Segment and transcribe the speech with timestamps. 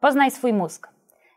[0.00, 0.88] Poznaj swój mózg.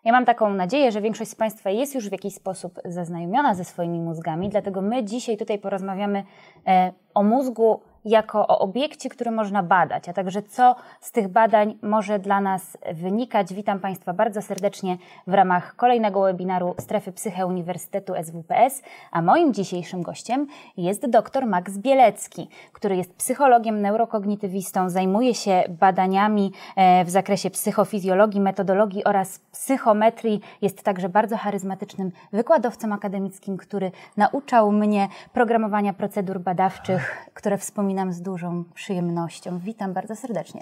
[0.05, 3.63] Ja mam taką nadzieję, że większość z Państwa jest już w jakiś sposób zaznajomiona ze
[3.63, 6.23] swoimi mózgami, dlatego my dzisiaj tutaj porozmawiamy
[6.67, 11.77] e, o mózgu jako o obiekcie, który można badać, a także co z tych badań
[11.81, 13.53] może dla nas wynikać.
[13.53, 14.97] Witam Państwa bardzo serdecznie
[15.27, 20.47] w ramach kolejnego webinaru Strefy Psyche Uniwersytetu SWPS, a moim dzisiejszym gościem
[20.77, 28.41] jest dr Max Bielecki, który jest psychologiem, neurokognitywistą, zajmuje się badaniami e, w zakresie psychofizjologii,
[28.41, 30.41] metodologii oraz psychometrii.
[30.61, 38.13] Jest także bardzo charyzmatycznym wykładowcą akademickim, który nauczał mnie programowania procedur badawczych, które wspominam wspominam
[38.13, 39.59] z dużą przyjemnością.
[39.59, 40.61] Witam bardzo serdecznie.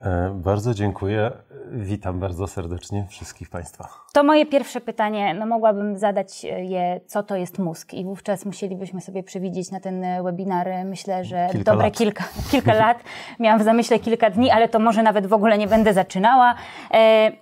[0.00, 1.32] E, bardzo dziękuję.
[1.72, 3.88] Witam bardzo serdecznie wszystkich Państwa.
[4.12, 5.34] To moje pierwsze pytanie.
[5.34, 10.04] No mogłabym zadać je, co to jest mózg, i wówczas musielibyśmy sobie przewidzieć na ten
[10.24, 11.96] webinar, myślę, że kilka dobre lat.
[11.96, 12.98] kilka, kilka lat.
[13.40, 16.54] Miałam w zamyśle kilka dni, ale to może nawet w ogóle nie będę zaczynała.
[16.94, 17.32] E,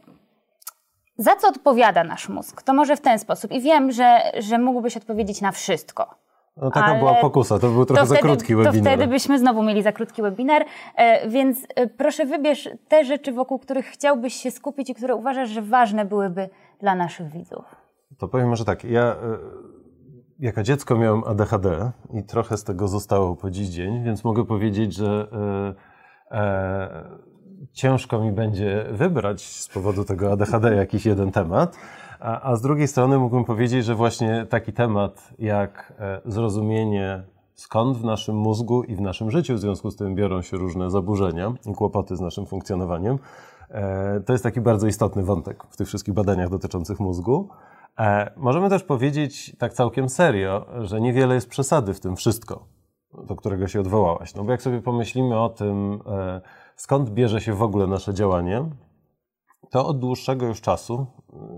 [1.19, 2.62] za co odpowiada nasz mózg?
[2.62, 3.53] To może w ten sposób.
[3.53, 6.23] I wiem, że, że mógłbyś odpowiedzieć na wszystko.
[6.56, 8.92] No taka Ale była pokusa, to był trochę to za wtedy, krótki To webinar.
[8.92, 10.64] wtedy byśmy znowu mieli za krótki webinar,
[10.97, 15.48] e, więc e, proszę wybierz te rzeczy, wokół których chciałbyś się skupić i które uważasz,
[15.48, 16.48] że ważne byłyby
[16.80, 17.64] dla naszych widzów.
[18.19, 19.16] To powiem może tak, ja e,
[20.38, 24.94] jako dziecko miałem ADHD i trochę z tego zostało po dziś dzień, więc mogę powiedzieć,
[24.94, 25.28] że
[26.30, 27.05] e, e,
[27.72, 31.77] ciężko mi będzie wybrać z powodu tego ADHD jakiś jeden temat,
[32.25, 37.22] a, a z drugiej strony mógłbym powiedzieć, że właśnie taki temat jak e, zrozumienie
[37.55, 40.91] skąd w naszym mózgu i w naszym życiu w związku z tym biorą się różne
[40.91, 43.19] zaburzenia i kłopoty z naszym funkcjonowaniem,
[43.70, 47.48] e, to jest taki bardzo istotny wątek w tych wszystkich badaniach dotyczących mózgu.
[47.98, 52.66] E, możemy też powiedzieć tak całkiem serio, że niewiele jest przesady w tym wszystko,
[53.27, 54.34] do którego się odwołałaś.
[54.34, 56.00] No bo jak sobie pomyślimy o tym,
[56.77, 58.64] skąd bierze się w ogóle nasze działanie,
[59.70, 61.07] to od dłuższego już czasu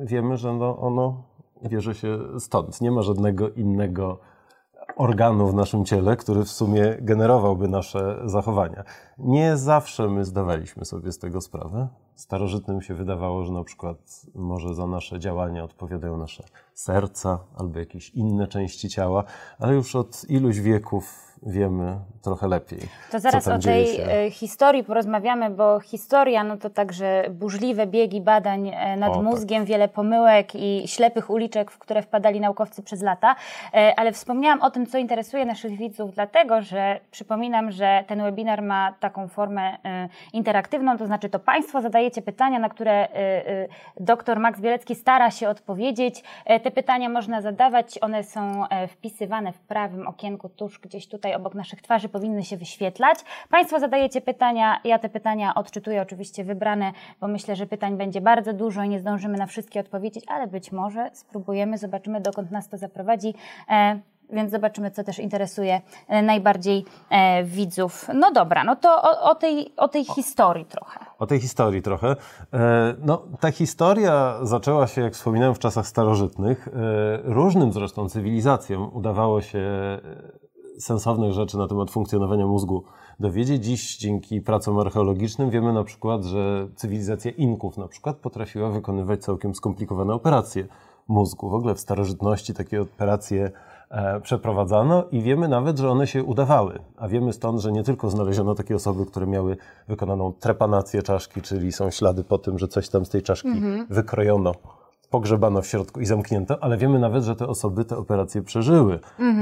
[0.01, 1.23] wiemy, że no ono
[1.69, 2.81] bierze się stąd.
[2.81, 4.19] Nie ma żadnego innego
[4.97, 8.85] organu w naszym ciele, który w sumie generowałby nasze zachowania.
[9.19, 11.89] Nie zawsze my zdawaliśmy sobie z tego sprawę.
[12.15, 16.45] Starożytnym się wydawało, że na przykład może za nasze działania odpowiadają nasze
[16.75, 19.25] serca albo jakieś inne części ciała,
[19.59, 22.79] ale już od iluś wieków wiemy trochę lepiej.
[23.13, 28.69] To zaraz o tej e, historii porozmawiamy, bo historia no to także burzliwe biegi badań
[28.69, 29.25] e, nad O, tak.
[29.25, 33.37] mózgiem, wiele pomyłek i ślepych uliczek, w które wpadali naukowcy przez lata.
[33.75, 38.63] E, Ale wspomniałam o tym, co interesuje naszych widzów, dlatego że przypominam, że ten webinar
[38.63, 39.77] ma taką formę
[40.33, 43.09] interaktywną, to znaczy to Państwo zadajecie pytania, na które
[44.01, 46.23] dr Max Bielecki stara się odpowiedzieć.
[46.63, 51.83] Te pytania można zadawać, one są wpisywane w prawym okienku tuż gdzieś tutaj obok naszych
[51.83, 53.19] twarzy powinny się wyświetlać.
[53.51, 58.53] Państwo zadajecie pytania, ja te pytania odczytuję oczywiście wybrane, bo myślę, że pytań będzie bardzo
[58.53, 62.77] dużo i nie zdążymy na wszystkie odpowiedzieć, ale być może spróbujemy, zobaczymy dokąd nas to
[62.77, 63.35] zaprowadzi.
[63.69, 64.01] E,
[64.31, 68.09] więc zobaczymy, co też interesuje e, najbardziej e, widzów.
[68.15, 71.01] No dobra, no to o, o, tej, o tej historii trochę.
[71.19, 72.17] O tej historii trochę.
[72.55, 76.69] E, No, ta historia zaczęła się, jak wspominałem, w czasach starożytnych.
[76.69, 76.73] E,
[77.25, 80.01] Różnym zresztą cywilizacjom udawało się e,
[80.79, 82.83] sensownych rzeczy na temat funkcjonowania mózgu
[83.21, 83.65] dowiedzieć.
[83.65, 89.55] Dziś dzięki pracom archeologicznym wiemy na przykład, że cywilizacja Inków na przykład potrafiła wykonywać całkiem
[89.55, 90.67] skomplikowane operacje
[91.09, 91.51] mózgu.
[91.51, 93.51] W ogóle w starożytności takie operacje
[93.91, 96.79] e, przeprowadzano i wiemy nawet, że one się udawały.
[96.97, 99.57] A wiemy stąd, że nie tylko znaleziono takie osoby, które miały
[99.89, 103.61] wykonaną trepanację czaszki, czyli są ślady po tym, że coś tam z tej czaszki
[103.91, 104.53] wykrojono,
[105.17, 108.99] pogrzebano w środku i zamknięto, ale wiemy nawet, że te osoby te operacje przeżyły,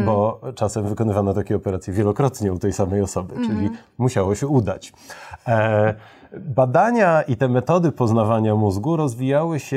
[0.06, 4.92] bo czasem wykonywano takie operacje wielokrotnie u tej samej osoby, czyli musiało się udać.
[5.46, 5.94] E,
[6.40, 9.76] badania i te metody poznawania mózgu rozwijały się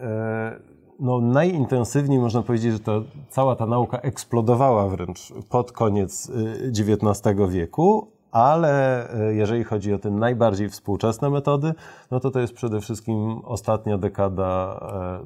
[0.00, 6.68] e, no, najintensywniej można powiedzieć, że to, cała ta nauka eksplodowała wręcz pod koniec y,
[6.68, 11.74] XIX wieku, ale y, jeżeli chodzi o te najbardziej współczesne metody,
[12.10, 14.80] no to to jest przede wszystkim ostatnia dekada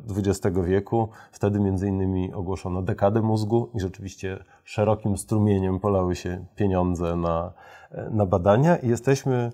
[0.09, 1.09] e, XX wieku.
[1.33, 7.53] Wtedy między innymi ogłoszono dekadę mózgu i rzeczywiście szerokim strumieniem polały się pieniądze na,
[7.91, 9.53] e, na badania i jesteśmy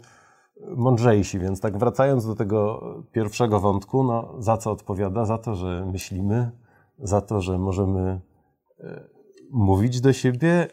[0.76, 2.82] mądrzejsi, więc tak wracając do tego
[3.12, 5.24] pierwszego wątku, no za co odpowiada?
[5.24, 6.50] Za to, że myślimy,
[6.98, 8.20] za to, że możemy
[8.80, 9.04] e,
[9.50, 10.68] mówić do siebie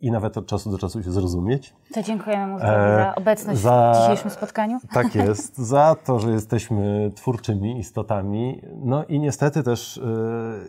[0.00, 1.74] i nawet od czasu do czasu się zrozumieć.
[1.94, 4.78] To dziękujemy mózgowi E, za obecność za- w dzisiejszym spotkaniu.
[4.94, 8.62] Tak jest, za to, że jesteśmy twórczymi istotami.
[8.84, 10.02] No i niestety też, e,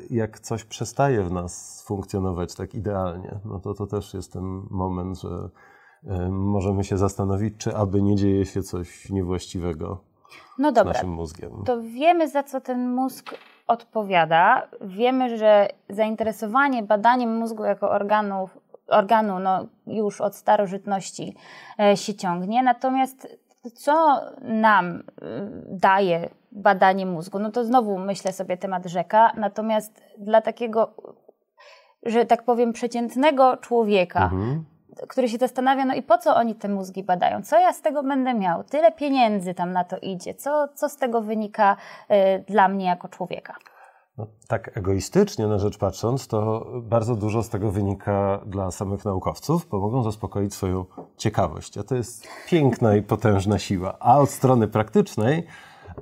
[0.09, 5.19] jak coś przestaje w nas funkcjonować tak idealnie, no to to też jest ten moment,
[5.21, 5.49] że
[6.07, 10.03] e, możemy się zastanowić, czy aby nie dzieje się coś niewłaściwego
[10.59, 11.51] no dobra, z naszym mózgiem.
[11.65, 13.35] To wiemy, za co ten mózg
[13.67, 14.67] odpowiada.
[14.81, 18.57] Wiemy, że zainteresowanie badaniem mózgu jako organów,
[18.87, 21.35] organu no, już od starożytności
[21.79, 22.63] e, się ciągnie.
[22.63, 23.37] Natomiast
[23.73, 25.01] co nam e,
[25.69, 27.39] daje badanie mózgu?
[27.39, 29.31] No to znowu myślę sobie temat rzeka.
[29.37, 30.93] Natomiast dla takiego,
[32.03, 34.65] że tak powiem, przeciętnego człowieka, mhm
[35.07, 37.41] który się zastanawia, no i po co oni te mózgi badają?
[37.43, 38.63] Co ja z tego będę miał?
[38.63, 40.33] Tyle pieniędzy tam na to idzie.
[40.33, 41.77] Co, co z tego wynika
[42.11, 43.55] y, dla mnie jako człowieka?
[44.17, 49.67] No, tak egoistycznie na rzecz patrząc, to bardzo dużo z tego wynika dla samych naukowców,
[49.71, 50.85] bo mogą zaspokoić swoją
[51.17, 51.77] ciekawość.
[51.77, 53.99] A to jest piękna i potężna siła.
[53.99, 55.43] A od strony praktycznej,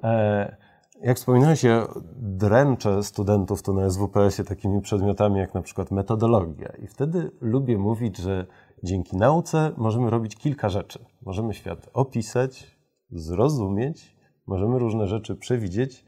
[0.03, 0.55] e,
[1.01, 6.69] jak wspominałeś, ja dręczę studentów tu na SWPS-ie takimi przedmiotami jak na przykład metodologia.
[6.83, 8.45] I wtedy lubię mówić, że
[8.83, 11.05] dzięki nauce możemy robić kilka rzeczy.
[11.25, 12.77] Możemy świat opisać,
[13.11, 14.15] zrozumieć,
[14.47, 16.05] możemy różne rzeczy przewidzieć,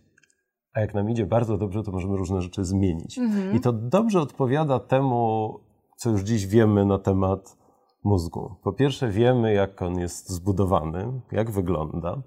[0.77, 3.17] a jak nam idzie bardzo dobrze, to możemy różne rzeczy zmienić.
[3.17, 3.55] Mhm.
[3.55, 5.59] I to dobrze odpowiada temu,
[5.95, 7.57] co już dziś wiemy na temat
[8.03, 8.55] mózgu.
[8.63, 12.21] Po pierwsze, wiemy, jak on jest zbudowany, jak wygląda.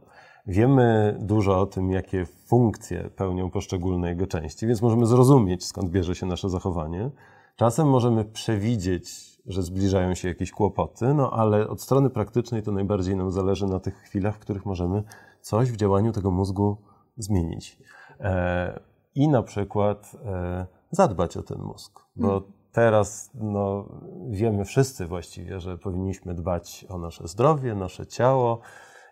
[0.46, 6.14] Wiemy dużo o tym, jakie funkcje pełnią poszczególne jego części, więc możemy zrozumieć, skąd bierze
[6.14, 7.10] się nasze zachowanie.
[7.56, 13.16] Czasem możemy przewidzieć że zbliżają się jakieś kłopoty, no ale od strony praktycznej to najbardziej
[13.16, 15.02] nam zależy na tych chwilach, w których możemy
[15.40, 16.76] coś w działaniu tego mózgu
[17.16, 17.78] zmienić.
[18.20, 18.80] E,
[19.14, 22.52] I na przykład e, zadbać o ten mózg, bo hmm.
[22.72, 23.88] teraz no,
[24.30, 28.60] wiemy wszyscy właściwie, że powinniśmy dbać o nasze zdrowie, nasze ciało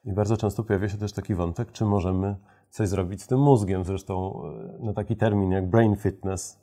[0.04, 2.36] i bardzo często pojawia się też taki wątek, czy możemy
[2.70, 3.84] coś zrobić z tym mózgiem.
[3.84, 4.42] Zresztą
[4.80, 6.60] e, na taki termin jak brain fitness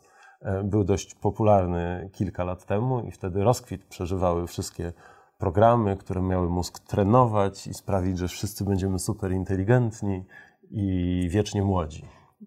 [0.63, 4.94] był dość popularny kilka lat temu i wtedy rozkwit przeżywały wszystkie
[5.38, 10.25] programy, które miały mózg trenować i sprawić, że wszyscy będziemy super inteligentni
[10.71, 12.06] i wiecznie młodzi.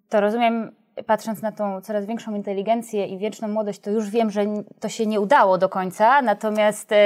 [0.09, 4.45] To rozumiem, patrząc na tą coraz większą inteligencję i wieczną młodość, to już wiem, że
[4.81, 6.23] to się nie udało do końca.
[6.23, 6.97] Natomiast e,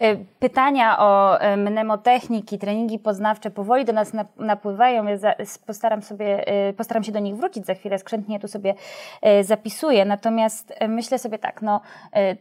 [0.00, 5.04] e, pytania o e, mnemotechniki, treningi poznawcze powoli do nas napływają.
[5.06, 5.16] Ja
[5.66, 6.44] postaram, sobie,
[6.76, 8.74] postaram się do nich wrócić za chwilę, skrzętnie tu sobie
[9.42, 10.04] zapisuję.
[10.04, 11.80] Natomiast myślę sobie tak, no,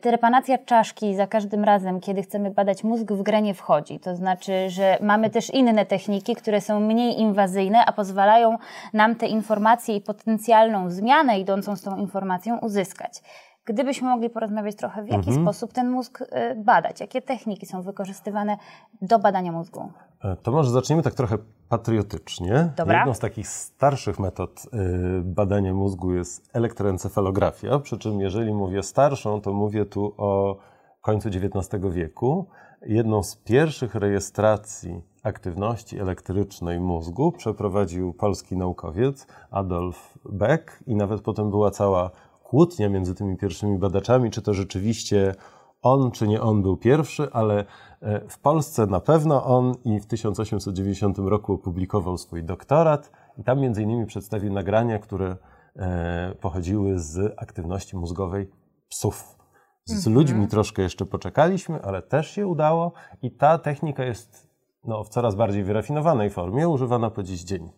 [0.01, 3.99] trepanacja czaszki za każdym razem, kiedy chcemy badać mózg, w grę nie wchodzi.
[3.99, 8.57] To znaczy, że mamy też inne techniki, które są mniej inwazyjne, a pozwalają
[8.93, 13.21] nam te informacje i potencjalną zmianę idącą z tą informacją uzyskać.
[13.65, 15.41] Gdybyśmy mogli porozmawiać trochę, w jaki mhm.
[15.41, 18.57] sposób ten mózg y, badać, jakie techniki są wykorzystywane
[19.01, 19.91] do badania mózgu?
[20.23, 21.37] E, to może zaczniemy tak trochę
[21.69, 22.69] patriotycznie.
[22.77, 22.97] Dobra.
[22.97, 29.41] Jedną z takich starszych metod y, badania mózgu jest elektroencefalografia, przy czym jeżeli mówię starszą,
[29.41, 30.57] to mówię tu o
[31.01, 32.47] końcu XIX wieku.
[32.81, 41.49] Jedną z pierwszych rejestracji aktywności elektrycznej mózgu przeprowadził polski naukowiec Adolf Beck i nawet potem
[41.49, 42.11] była cała
[42.43, 45.35] kłótnia między tymi pierwszymi badaczami, czy to rzeczywiście
[45.81, 47.65] on, czy nie on był pierwszy, ale
[48.01, 53.59] e, w Polsce na pewno on i w 1890 roku opublikował swój doktorat i tam
[53.59, 55.37] między innymi przedstawił nagrania, które
[55.75, 58.51] e, pochodziły z aktywności mózgowej
[58.89, 59.37] psów.
[59.85, 60.15] Z mhm.
[60.15, 62.91] ludźmi troszkę jeszcze poczekaliśmy, ale też się udało
[63.21, 64.42] i ta technika jest
[64.85, 67.69] no, w coraz bardziej wyrafinowanej formie, używana po dziś dzień.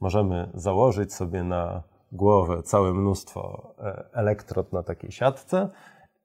[0.00, 5.68] Możemy założyć sobie na głowę całe mnóstwo e, elektrod na takiej siatce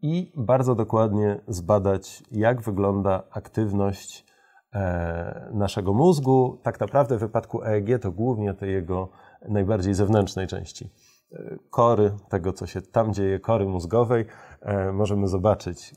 [0.01, 4.25] i bardzo dokładnie zbadać, jak wygląda aktywność
[4.73, 6.59] e, naszego mózgu.
[6.63, 9.09] Tak naprawdę w wypadku EEG to głównie tej jego
[9.49, 10.89] najbardziej zewnętrznej części.
[11.31, 14.25] E, kory, tego co się tam dzieje, kory mózgowej,
[14.93, 15.95] możemy zobaczyć,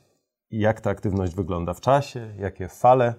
[0.50, 3.14] jak ta aktywność wygląda w czasie, jakie fale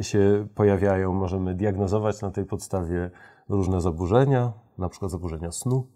[0.00, 1.12] się pojawiają.
[1.12, 3.10] Możemy diagnozować na tej podstawie
[3.48, 5.86] różne zaburzenia, na przykład zaburzenia snu.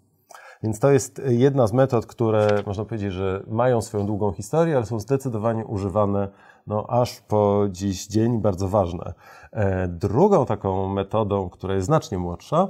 [0.62, 4.86] Więc to jest jedna z metod, które można powiedzieć, że mają swoją długą historię, ale
[4.86, 6.28] są zdecydowanie używane
[6.66, 9.14] no, aż po dziś dzień, bardzo ważne.
[9.52, 12.68] E, drugą taką metodą, która jest znacznie młodsza,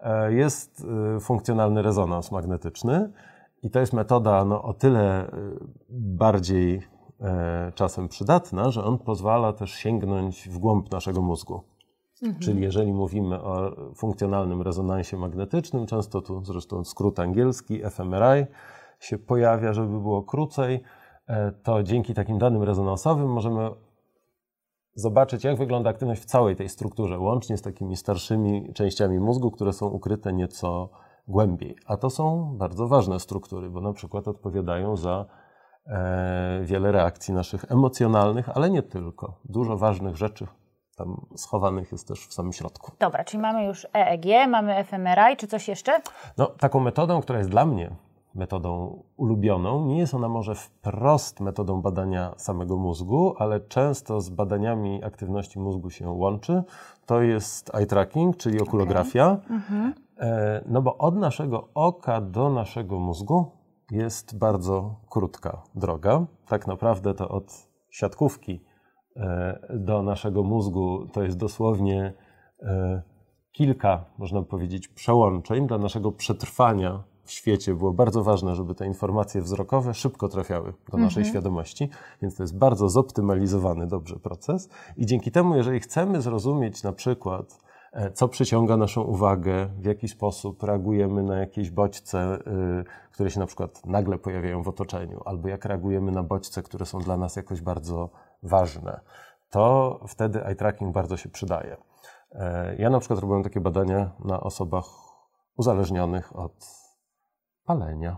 [0.00, 0.86] e, jest
[1.20, 3.12] funkcjonalny rezonans magnetyczny.
[3.62, 5.30] I to jest metoda no, o tyle
[5.90, 6.91] bardziej E,
[7.74, 11.62] czasem przydatna, że on pozwala też sięgnąć w głąb naszego mózgu.
[12.22, 12.40] Mhm.
[12.40, 18.46] Czyli jeżeli mówimy o funkcjonalnym rezonansie magnetycznym, często tu zresztą skrót angielski fMRI
[19.00, 20.80] się pojawia, żeby było krócej,
[21.26, 23.70] e, to dzięki takim danym rezonansowym możemy
[24.94, 29.72] zobaczyć, jak wygląda aktywność w całej tej strukturze, łącznie z takimi starszymi częściami mózgu, które
[29.72, 30.88] są ukryte nieco
[31.28, 31.76] głębiej.
[31.86, 35.41] A to są bardzo ważne struktury, bo na przykład odpowiadają za E,
[36.62, 39.38] wiele reakcji naszych emocjonalnych, ale nie tylko.
[39.44, 40.46] Dużo ważnych rzeczy
[40.96, 42.92] tam schowanych jest też w samym środku.
[42.98, 46.00] Dobra, czyli mamy już EEG, mamy fMRI, czy coś jeszcze?
[46.38, 47.90] No, taką metodą, która jest dla mnie
[48.34, 55.04] metodą ulubioną, nie jest ona może wprost metodą badania samego mózgu, ale często z badaniami
[55.04, 56.62] aktywności mózgu się łączy.
[57.06, 59.36] To jest eye tracking, czyli okulografia.
[59.44, 59.92] Okay.
[60.18, 63.50] E, no bo od naszego oka do naszego mózgu
[63.92, 66.26] jest bardzo krótka droga.
[66.48, 68.64] Tak naprawdę to od siatkówki
[69.16, 72.12] e, do naszego mózgu to jest dosłownie
[72.62, 73.02] e,
[73.52, 79.42] kilka, można powiedzieć, przełączeń dla naszego przetrwania w świecie było bardzo ważne, żeby te informacje
[79.42, 81.26] wzrokowe szybko trafiały do naszej mhm.
[81.32, 81.88] świadomości,
[82.22, 87.58] więc to jest bardzo zoptymalizowany dobrze proces i dzięki temu, jeżeli chcemy zrozumieć na przykład,
[88.14, 92.38] co przyciąga naszą uwagę, w jaki sposób reagujemy na jakieś bodźce,
[92.80, 96.86] y, które się na przykład nagle pojawiają w otoczeniu, albo jak reagujemy na bodźce, które
[96.86, 98.10] są dla nas jakoś bardzo
[98.42, 99.00] ważne,
[99.50, 101.76] to wtedy eye tracking bardzo się przydaje.
[102.32, 104.84] E, ja na przykład robiłem takie badania na osobach
[105.56, 106.66] uzależnionych od
[107.64, 108.16] palenia.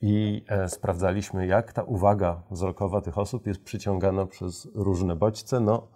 [0.00, 5.60] I e, sprawdzaliśmy, jak ta uwaga wzrokowa tych osób jest przyciągana przez różne bodźce.
[5.60, 5.88] No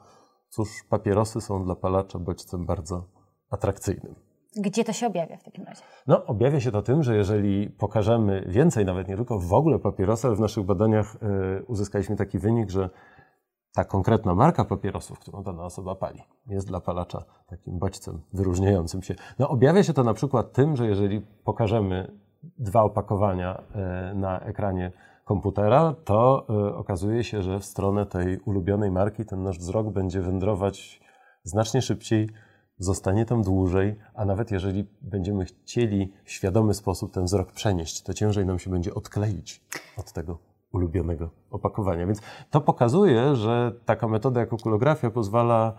[0.56, 3.04] cóż, papierosy są dla palacza bodźcem bardzo
[3.50, 4.14] atrakcyjnym.
[4.56, 5.82] Gdzie to się objawia w takim razie?
[6.06, 10.26] No, objawia się to tym, że jeżeli pokażemy więcej, nawet nie tylko w ogóle papierosy,
[10.26, 11.16] ale w naszych badaniach
[11.60, 12.90] y, uzyskaliśmy taki wynik, że
[13.75, 19.14] ta konkretna marka papierosów, którą dana osoba pali, jest dla palacza takim bodźcem wyróżniającym się.
[19.38, 22.12] No, objawia się to na przykład tym, że jeżeli pokażemy
[22.58, 24.92] dwa opakowania e, na ekranie
[25.26, 30.21] komputera, to e, okazuje się, że w stronę tej ulubionej marki ten nasz wzrok będzie
[30.21, 31.00] wędrować
[31.42, 32.28] znacznie szybciej,
[32.78, 38.14] zostanie tam dłużej, a nawet jeżeli będziemy chcieli w świadomy sposób ten wzrok przenieść, to
[38.14, 39.64] ciężej nam się będzie odkleić
[39.99, 40.38] od tego
[40.73, 42.06] ulubionego opakowania.
[42.06, 45.75] Więc to pokazuje, że taka metoda jak okulografia pozwala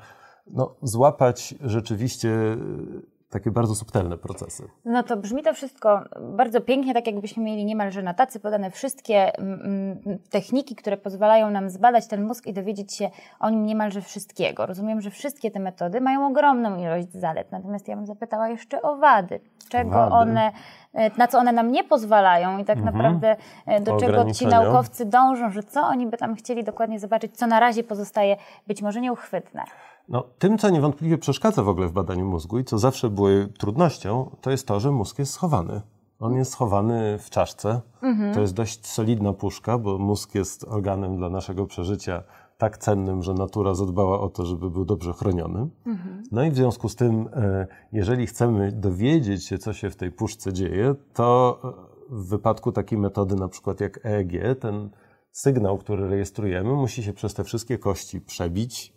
[0.48, 2.58] no, złapać rzeczywiście
[3.30, 4.70] takie bardzo subtelne procesy.
[4.86, 9.38] No to brzmi to wszystko bardzo pięknie, tak jakbyśmy mieli niemalże na tacy podane wszystkie
[9.38, 14.02] mm, mm, techniki, które pozwalają nam zbadać ten mózg i dowiedzieć się o nim niemalże
[14.02, 14.66] wszystkiego.
[14.66, 18.98] Rozumiem, że wszystkie te metody mają ogromną ilość zalet, natomiast ja bym zapytała jeszcze o
[18.98, 19.40] wady.
[19.70, 20.14] Czego wady.
[20.14, 20.52] one,
[20.94, 22.96] e, na co one nam nie pozwalają i tak mhm.
[22.96, 27.38] naprawdę e, do czego ci naukowcy dążą, że co oni by tam chcieli dokładnie zobaczyć,
[27.38, 29.64] co na razie pozostaje być może nieuchwytne.
[30.10, 34.36] No, tym, co niewątpliwie przeszkadza w ogóle w badaniu mózgu i co zawsze było trudnością,
[34.42, 35.82] to jest to, że mózg jest schowany.
[36.20, 37.82] On jest schowany w czaszce.
[38.02, 38.34] Mhm.
[38.34, 42.24] To jest dość solidna puszka, bo mózg jest organem dla naszego przeżycia
[42.58, 45.70] tak cennym, że natura zadbała o to, żeby był dobrze chroniony.
[45.86, 46.24] Mhm.
[46.32, 50.12] No i w związku z tym, e, jeżeli chcemy dowiedzieć się, co się w tej
[50.12, 54.90] puszce dzieje, to e, w wypadku takiej metody, na przykład jak EEG, ten
[55.32, 58.97] sygnał, który rejestrujemy, musi się przez te wszystkie kości przebić,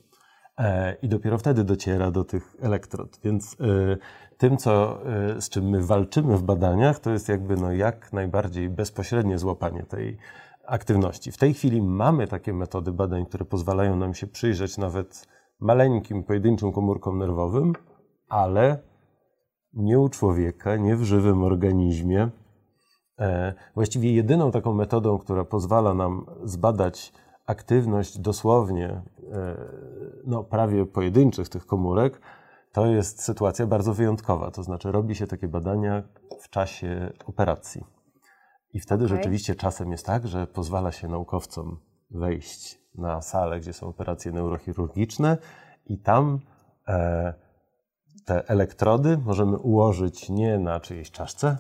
[1.03, 3.21] i dopiero wtedy dociera do tych elektrod.
[3.25, 3.97] Więc e,
[4.39, 8.69] tym, co, e, z czym my walczymy w badaniach, to jest jakby no jak najbardziej
[8.69, 10.19] bezpośrednie złapanie tej
[10.67, 11.33] aktywności.
[11.33, 15.29] W tej chwili mamy takie metody badań, które pozwalają nam się przyjrzeć nawet
[15.61, 17.73] maleńkim, pojedynczym komórkom nerwowym,
[18.29, 18.79] ale
[19.73, 22.31] nie u człowieka, nie w żywym organizmie.
[23.75, 27.13] Właściwie jedyną taką metodą, która pozwala nam zbadać
[27.51, 29.03] aktywność dosłownie e,
[30.25, 32.21] no, prawie pojedynczych tych komórek,
[32.73, 34.51] to jest sytuacja bardzo wyjątkowa.
[34.51, 36.03] To znaczy, robi się takie badania
[36.41, 37.85] w czasie operacji.
[38.73, 39.17] I wtedy okay.
[39.17, 41.81] rzeczywiście czasem jest tak, że pozwala się naukowcom
[42.11, 45.39] wejść na salę, gdzie są operacje neurochirurgiczne,
[45.87, 46.41] i tam
[46.89, 47.35] e,
[48.25, 51.59] te elektrody możemy ułożyć nie na czyjejś czaszce,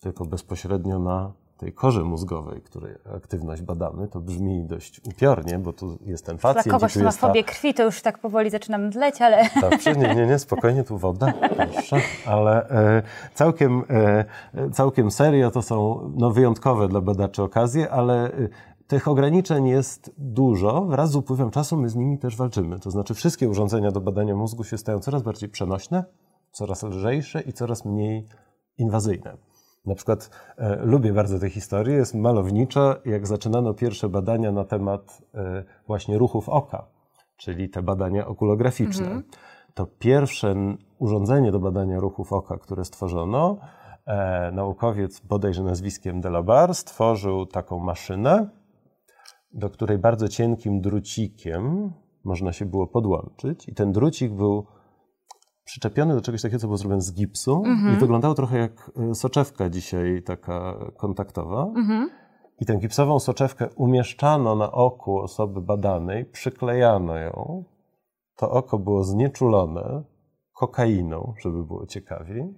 [0.00, 5.98] tylko bezpośrednio na tej korze mózgowej, której aktywność badamy, to brzmi dość upiornie, bo tu
[6.06, 6.64] jest ten pacjent.
[6.64, 7.52] Dla kogoś, kto ma fobię ta...
[7.52, 9.48] krwi, to już tak powoli zaczynam dleć, ale...
[9.60, 11.96] Dobrze, nie, nie, nie, spokojnie, tu woda, proszę.
[12.26, 13.02] Ale e,
[13.34, 14.24] całkiem, e,
[14.72, 18.48] całkiem serio to są no, wyjątkowe dla badaczy okazje, ale e,
[18.86, 20.84] tych ograniczeń jest dużo.
[20.84, 22.78] Wraz z upływem czasu my z nimi też walczymy.
[22.80, 26.04] To znaczy wszystkie urządzenia do badania mózgu się stają coraz bardziej przenośne,
[26.50, 28.26] coraz lżejsze i coraz mniej
[28.78, 29.36] inwazyjne.
[29.86, 35.22] Na przykład e, lubię bardzo tę historię, jest malownicza, jak zaczynano pierwsze badania na temat
[35.34, 36.86] e, właśnie ruchów oka,
[37.36, 39.06] czyli te badania okulograficzne.
[39.06, 39.22] Mhm.
[39.74, 40.54] To pierwsze
[40.98, 43.58] urządzenie do badania ruchów oka, które stworzono,
[44.06, 48.48] e, naukowiec bodajże nazwiskiem Delabar stworzył taką maszynę,
[49.52, 51.92] do której bardzo cienkim drucikiem
[52.24, 54.66] można się było podłączyć i ten drucik był
[55.64, 57.96] przyczepiony do czegoś takiego, co było zrobione z gipsu mm-hmm.
[57.96, 61.64] i wyglądało trochę jak e, soczewka dzisiaj taka kontaktowa.
[61.64, 62.06] Mm-hmm.
[62.60, 67.64] I tę gipsową soczewkę umieszczano na oku osoby badanej, przyklejano ją
[68.36, 70.02] to oko było znieczulone
[70.52, 72.54] kokainą, żeby było ciekawiej.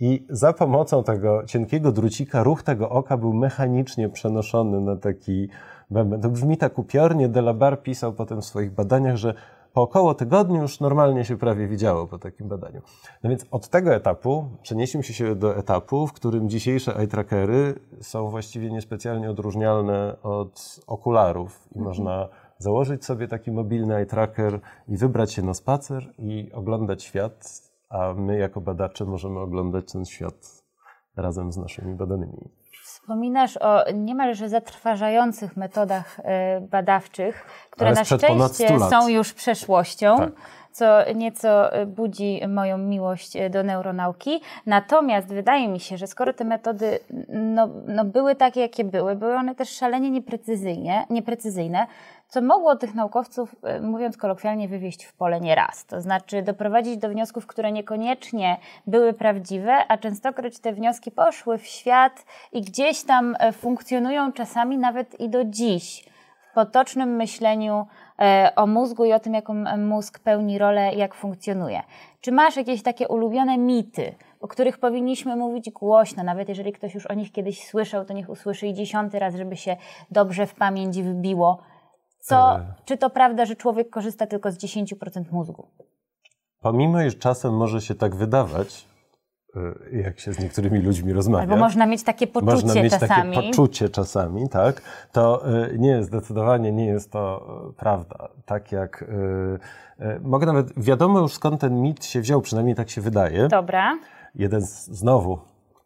[0.00, 5.48] I za pomocą tego cienkiego drucika ruch tego oka był mechanicznie przenoszony na taki
[5.90, 6.20] bęben.
[6.20, 7.28] To brzmi tak upiornie.
[7.28, 9.34] Delabar pisał potem w swoich badaniach, że
[9.72, 12.82] po około tygodniu już normalnie się prawie widziało po takim badaniu.
[13.22, 18.28] No więc od tego etapu przenieśmy się do etapu, w którym dzisiejsze eye trackery są
[18.28, 21.86] właściwie niespecjalnie odróżnialne od okularów i mhm.
[21.86, 27.62] można założyć sobie taki mobilny eye tracker i wybrać się na spacer i oglądać świat,
[27.88, 30.64] a my jako badacze możemy oglądać ten świat
[31.16, 32.61] razem z naszymi badanymi.
[33.02, 40.16] Wspominasz o niemalże zatrważających metodach e, badawczych, które na szczęście są już przeszłością.
[40.16, 40.30] Tak
[40.72, 44.40] co nieco e, budzi moją miłość e, do neuronauki.
[44.66, 49.34] Natomiast wydaje mi się, że skoro te metody no, no były takie, jakie były, były
[49.34, 51.86] one też szalenie nieprecyzyjnie, nieprecyzyjne,
[52.32, 55.86] co mogło tych naukowców, e, mówiąc kolokwialnie, wywieźć w pole nieraz.
[55.86, 61.66] To znaczy doprowadzić do wniosków, które niekoniecznie były prawdziwe, a częstokroć te wnioski poszły w
[61.66, 66.04] świat i gdzieś tam funkcjonują czasami nawet i do dziś
[66.50, 67.86] w potocznym myśleniu
[68.22, 71.82] E, o mózgu i o tym, jaką mózg pełni rolę, jak funkcjonuje.
[72.20, 77.06] Czy masz jakieś takie ulubione mity, o których powinniśmy mówić głośno, nawet jeżeli ktoś już
[77.06, 79.76] o nich kiedyś słyszał, to niech usłyszy i dziesiąty raz, żeby się
[80.10, 81.58] dobrze w pamięć wbiło.
[82.22, 82.74] Co, e...
[82.84, 85.68] Czy to prawda, że człowiek korzysta tylko z 10% mózgu?
[86.60, 88.86] Pomimo, iż czasem może się tak wydawać,
[89.56, 91.42] Y, jak się z niektórymi ludźmi rozmawia.
[91.42, 93.34] Albo można mieć takie poczucie można mieć czasami.
[93.34, 94.82] takie poczucie czasami, tak?
[95.12, 98.28] To y, nie, zdecydowanie nie jest to prawda.
[98.46, 99.04] Tak jak
[100.22, 103.48] mogę nawet, wiadomo już skąd ten mit się wziął, przynajmniej tak się wydaje.
[103.48, 103.98] Dobra.
[104.34, 105.38] Jeden z, znowu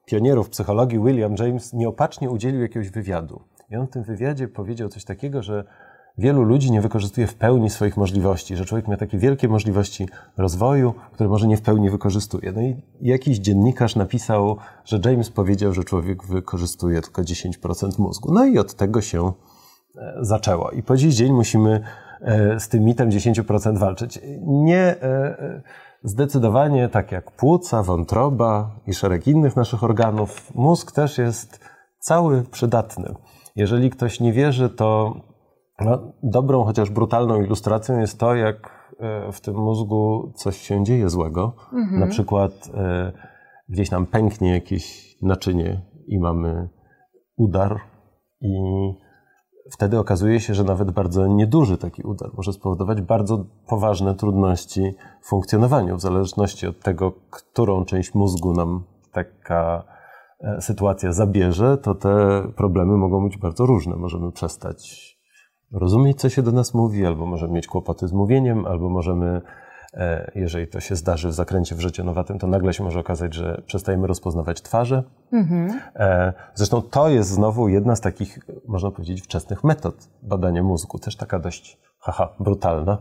[0.04, 3.42] pionierów psychologii, William James, nieopatrznie udzielił jakiegoś wywiadu.
[3.70, 5.64] I on w tym wywiadzie powiedział coś takiego, że
[6.18, 10.94] wielu ludzi nie wykorzystuje w pełni swoich możliwości, że człowiek ma takie wielkie możliwości rozwoju,
[11.12, 12.52] które może nie w pełni wykorzystuje.
[12.52, 18.32] No i jakiś dziennikarz napisał, że James powiedział, że człowiek wykorzystuje tylko 10% mózgu.
[18.32, 19.32] No i od tego się
[19.96, 20.70] e, zaczęło.
[20.70, 21.80] I po dziś dzień musimy
[22.20, 24.20] e, z tym mitem 10% walczyć.
[24.46, 25.62] Nie e,
[26.04, 31.60] zdecydowanie tak jak płuca, wątroba i szereg innych naszych organów, mózg też jest
[31.98, 33.14] cały przydatny.
[33.56, 35.14] Jeżeli ktoś nie wierzy, to
[35.80, 41.10] no, dobrą, chociaż brutalną ilustracją jest to, jak e, w tym mózgu coś się dzieje
[41.10, 41.52] złego.
[41.72, 42.00] Mhm.
[42.00, 43.12] Na przykład e,
[43.68, 46.68] gdzieś nam pęknie jakieś naczynie i mamy
[47.36, 47.80] udar
[48.40, 48.58] i
[49.70, 55.28] wtedy okazuje się, że nawet bardzo nieduży taki udar może spowodować bardzo poważne trudności w
[55.28, 59.84] funkcjonowaniu, w zależności od tego, którą część mózgu nam taka
[60.40, 63.96] e, sytuacja zabierze, to te problemy mogą być bardzo różne.
[63.96, 65.15] Możemy przestać
[65.72, 69.42] rozumieć, co się do nas mówi, albo możemy mieć kłopoty z mówieniem, albo możemy,
[69.94, 74.06] e, jeżeli to się zdarzy w zakręcie wrzecionowatym, to nagle się może okazać, że przestajemy
[74.06, 75.02] rozpoznawać twarze.
[75.32, 75.80] Mhm.
[75.94, 81.16] E, zresztą to jest znowu jedna z takich, można powiedzieć, wczesnych metod badania mózgu, też
[81.16, 82.98] taka dość haha, brutalna,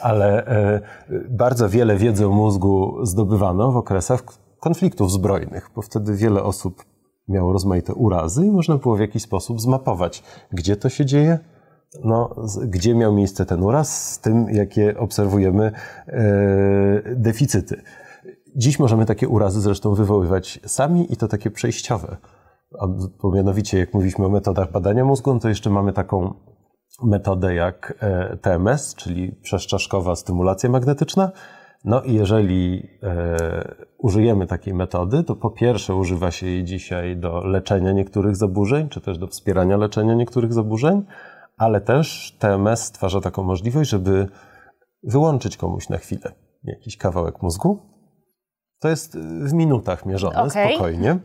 [0.00, 0.80] ale e,
[1.30, 4.22] bardzo wiele wiedzy o mózgu zdobywano w okresach
[4.60, 6.84] konfliktów zbrojnych, bo wtedy wiele osób
[7.28, 11.38] miało rozmaite urazy i można było w jakiś sposób zmapować, gdzie to się dzieje,
[12.04, 12.34] no,
[12.66, 15.72] gdzie miał miejsce ten uraz, z tym, jakie obserwujemy
[16.06, 16.22] e,
[17.16, 17.82] deficyty.
[18.56, 22.16] Dziś możemy takie urazy zresztą wywoływać sami i to takie przejściowe.
[23.22, 26.34] Bo mianowicie, jak mówiliśmy o metodach badania mózgu, no to jeszcze mamy taką
[27.02, 31.32] metodę jak e, TMS, czyli przeszczaszkowa stymulacja magnetyczna.
[31.84, 37.40] No i jeżeli e, użyjemy takiej metody, to po pierwsze używa się jej dzisiaj do
[37.40, 41.02] leczenia niektórych zaburzeń, czy też do wspierania leczenia niektórych zaburzeń,
[41.58, 44.28] ale też TMS stwarza taką możliwość, żeby
[45.02, 46.32] wyłączyć komuś na chwilę
[46.64, 47.78] jakiś kawałek mózgu.
[48.78, 50.68] To jest w minutach mierzone, okay.
[50.68, 51.18] spokojnie.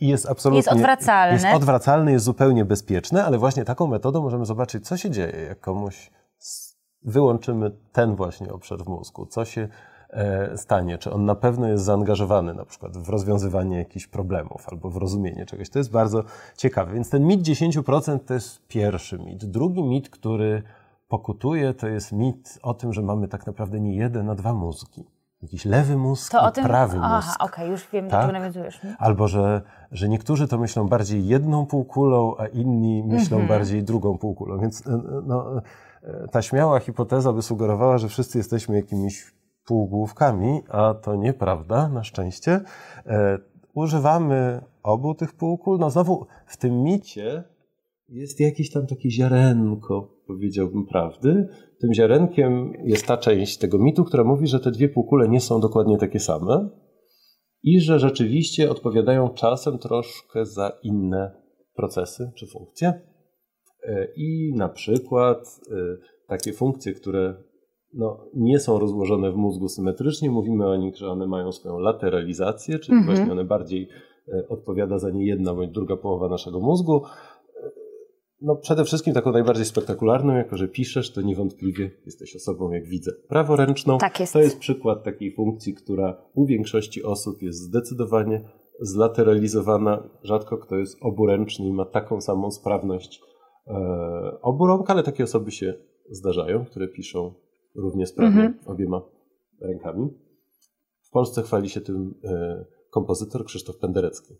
[0.00, 0.58] I jest absolutnie.
[0.58, 1.32] Jest odwracalny.
[1.32, 5.60] Jest odwracalny, jest zupełnie bezpieczny, ale właśnie taką metodą możemy zobaczyć, co się dzieje, jak
[5.60, 6.10] komuś
[7.02, 9.68] wyłączymy ten właśnie obszar w mózgu, co się
[10.56, 14.96] stanie, czy on na pewno jest zaangażowany na przykład w rozwiązywanie jakichś problemów albo w
[14.96, 15.70] rozumienie czegoś.
[15.70, 16.24] To jest bardzo
[16.56, 16.94] ciekawe.
[16.94, 19.44] Więc ten mit 10% to jest pierwszy mit.
[19.44, 20.62] Drugi mit, który
[21.08, 25.04] pokutuje, to jest mit o tym, że mamy tak naprawdę nie jeden, a dwa mózgi.
[25.42, 26.64] Jakiś lewy mózg to i tym...
[26.64, 27.08] prawy mózg.
[27.08, 28.20] Aha, okej, okay, już wiem, tak?
[28.20, 28.80] do czego nawiązujesz.
[28.98, 33.50] Albo, że, że niektórzy to myślą bardziej jedną półkulą, a inni myślą mm -hmm.
[33.50, 34.58] bardziej drugą półkulą.
[34.58, 35.62] Więc e, no,
[36.02, 39.37] e, ta śmiała hipoteza by sugerowała, że wszyscy jesteśmy jakimiś
[39.68, 42.60] półgłówkami, a to nieprawda, na szczęście.
[43.06, 43.38] E,
[43.74, 45.78] używamy obu tych półkul.
[45.78, 47.44] No znowu w tym micie
[48.08, 51.48] jest jakieś tam takie ziarenko powiedziałbym, prawdy.
[51.80, 55.60] Tym ziarenkiem jest ta część tego mitu, która mówi, że te dwie półkule nie są
[55.60, 56.68] dokładnie takie same
[57.62, 61.42] i że rzeczywiście odpowiadają czasem troszkę za inne
[61.74, 62.92] procesy czy funkcje.
[63.82, 65.38] E, I na przykład
[65.70, 65.74] e,
[66.28, 67.34] takie funkcje, które
[67.98, 72.78] no, nie są rozłożone w mózgu symetrycznie, mówimy o nich, że one mają swoją lateralizację,
[72.78, 73.16] czyli mhm.
[73.16, 73.88] właśnie one bardziej
[74.28, 77.02] e, odpowiada za nie jedna bądź druga połowa naszego mózgu.
[78.42, 83.12] No, przede wszystkim taką najbardziej spektakularną, jako że piszesz, to niewątpliwie jesteś osobą, jak widzę,
[83.28, 83.98] praworęczną.
[83.98, 84.32] Tak jest.
[84.32, 88.48] To jest przykład takiej funkcji, która u większości osób jest zdecydowanie
[88.80, 90.08] zlateralizowana.
[90.22, 93.20] Rzadko kto jest oburęczny i ma taką samą sprawność
[93.66, 93.74] e,
[94.42, 95.74] obu rąk, ale takie osoby się
[96.10, 97.34] zdarzają, które piszą
[97.74, 98.58] równie sprawnie mhm.
[98.66, 99.02] obiema
[99.60, 100.08] rękami.
[101.02, 104.34] W Polsce chwali się tym e, kompozytor Krzysztof Penderecki.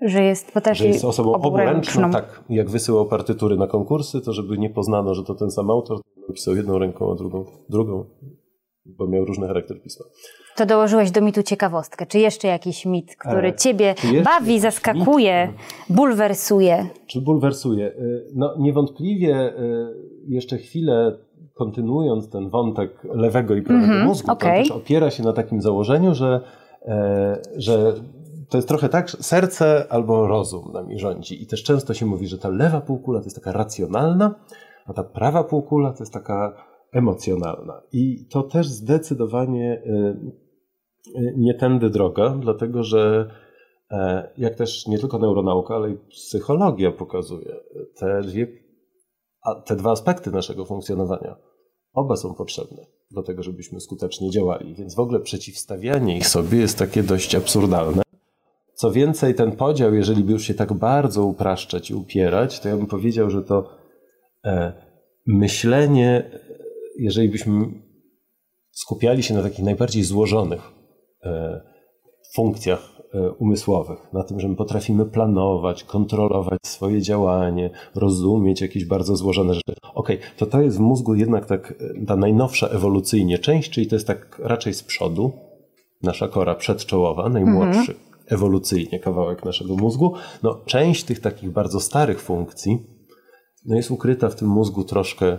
[0.00, 2.10] Że jest, potrafi że jest osobą oburęczną.
[2.10, 6.00] Tak, jak wysyłał partytury na konkursy, to żeby nie poznano, że to ten sam autor,
[6.28, 8.04] napisał jedną ręką, a drugą drugą,
[8.86, 10.06] bo miał różny charakter pisma.
[10.56, 12.06] To dołożyłeś do mitu ciekawostkę.
[12.06, 15.96] Czy jeszcze jakiś mit, który e, ciebie bawi, zaskakuje, mit?
[15.96, 16.88] bulwersuje?
[17.06, 17.86] Czy bulwersuje?
[17.86, 17.94] E,
[18.34, 19.52] no niewątpliwie
[20.28, 21.18] jeszcze chwilę
[21.58, 24.56] kontynuując ten wątek lewego i prawego mm -hmm, mózgu, okay.
[24.56, 26.40] to też opiera się na takim założeniu, że,
[27.56, 27.94] że
[28.48, 31.42] to jest trochę tak, serce albo rozum nami rządzi.
[31.42, 34.34] I też często się mówi, że ta lewa półkula to jest taka racjonalna,
[34.86, 37.82] a ta prawa półkula to jest taka emocjonalna.
[37.92, 40.16] I to też zdecydowanie y,
[41.20, 43.30] y, nie tędy droga, dlatego że
[43.90, 47.56] e, jak też nie tylko neuronauka, ale i psychologia pokazuje,
[47.98, 48.46] te, dwie,
[49.66, 51.36] te dwa aspekty naszego funkcjonowania,
[51.92, 54.74] oba są potrzebne do tego, żebyśmy skutecznie działali.
[54.74, 58.02] Więc w ogóle przeciwstawianie ich sobie jest takie dość absurdalne.
[58.74, 62.76] Co więcej, ten podział, jeżeli by już się tak bardzo upraszczać i upierać, to ja
[62.76, 63.70] bym powiedział, że to
[64.44, 64.72] e,
[65.26, 66.30] myślenie,
[66.98, 67.66] jeżeli byśmy
[68.70, 70.60] skupiali się na takich najbardziej złożonych
[71.24, 71.60] e,
[72.34, 72.97] funkcjach e,
[73.38, 79.74] umysłowych, na tym, że my potrafimy planować, kontrolować swoje działanie, rozumieć jakieś bardzo złożone rzeczy.
[79.94, 81.74] Okej, okay, to to jest w mózgu jednak tak
[82.06, 85.32] ta najnowsza ewolucyjnie część, czyli to jest tak raczej z przodu,
[86.02, 87.78] nasza kora przedczołowa, najmłodszy.
[87.78, 90.14] Mhm ewolucyjnie kawałek naszego mózgu.
[90.42, 92.86] No, część tych takich bardzo starych funkcji
[93.66, 95.38] no, jest ukryta w tym mózgu troszkę e,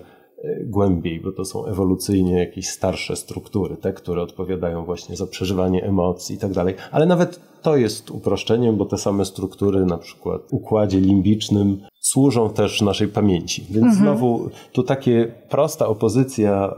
[0.66, 6.36] głębiej, bo to są ewolucyjnie jakieś starsze struktury, te, które odpowiadają właśnie za przeżywanie emocji
[6.36, 6.76] i tak dalej.
[6.92, 12.50] Ale nawet to jest uproszczeniem, bo te same struktury, na przykład w układzie limbicznym, służą
[12.50, 13.62] też naszej pamięci.
[13.62, 13.96] Więc mhm.
[13.96, 16.76] znowu tu takie prosta opozycja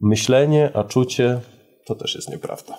[0.00, 1.40] myślenie, a czucie
[1.86, 2.78] to też jest nieprawda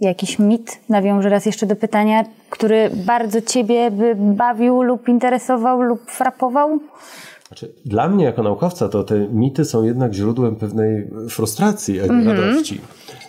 [0.00, 6.10] jakiś mit, nawiążę raz jeszcze do pytania, który bardzo Ciebie by bawił lub interesował lub
[6.10, 6.80] frapował?
[7.52, 12.10] Znaczy, dla mnie jako naukowca to te mity są jednak źródłem pewnej frustracji, a nie
[12.12, 12.40] mm -hmm.
[12.40, 12.80] radości.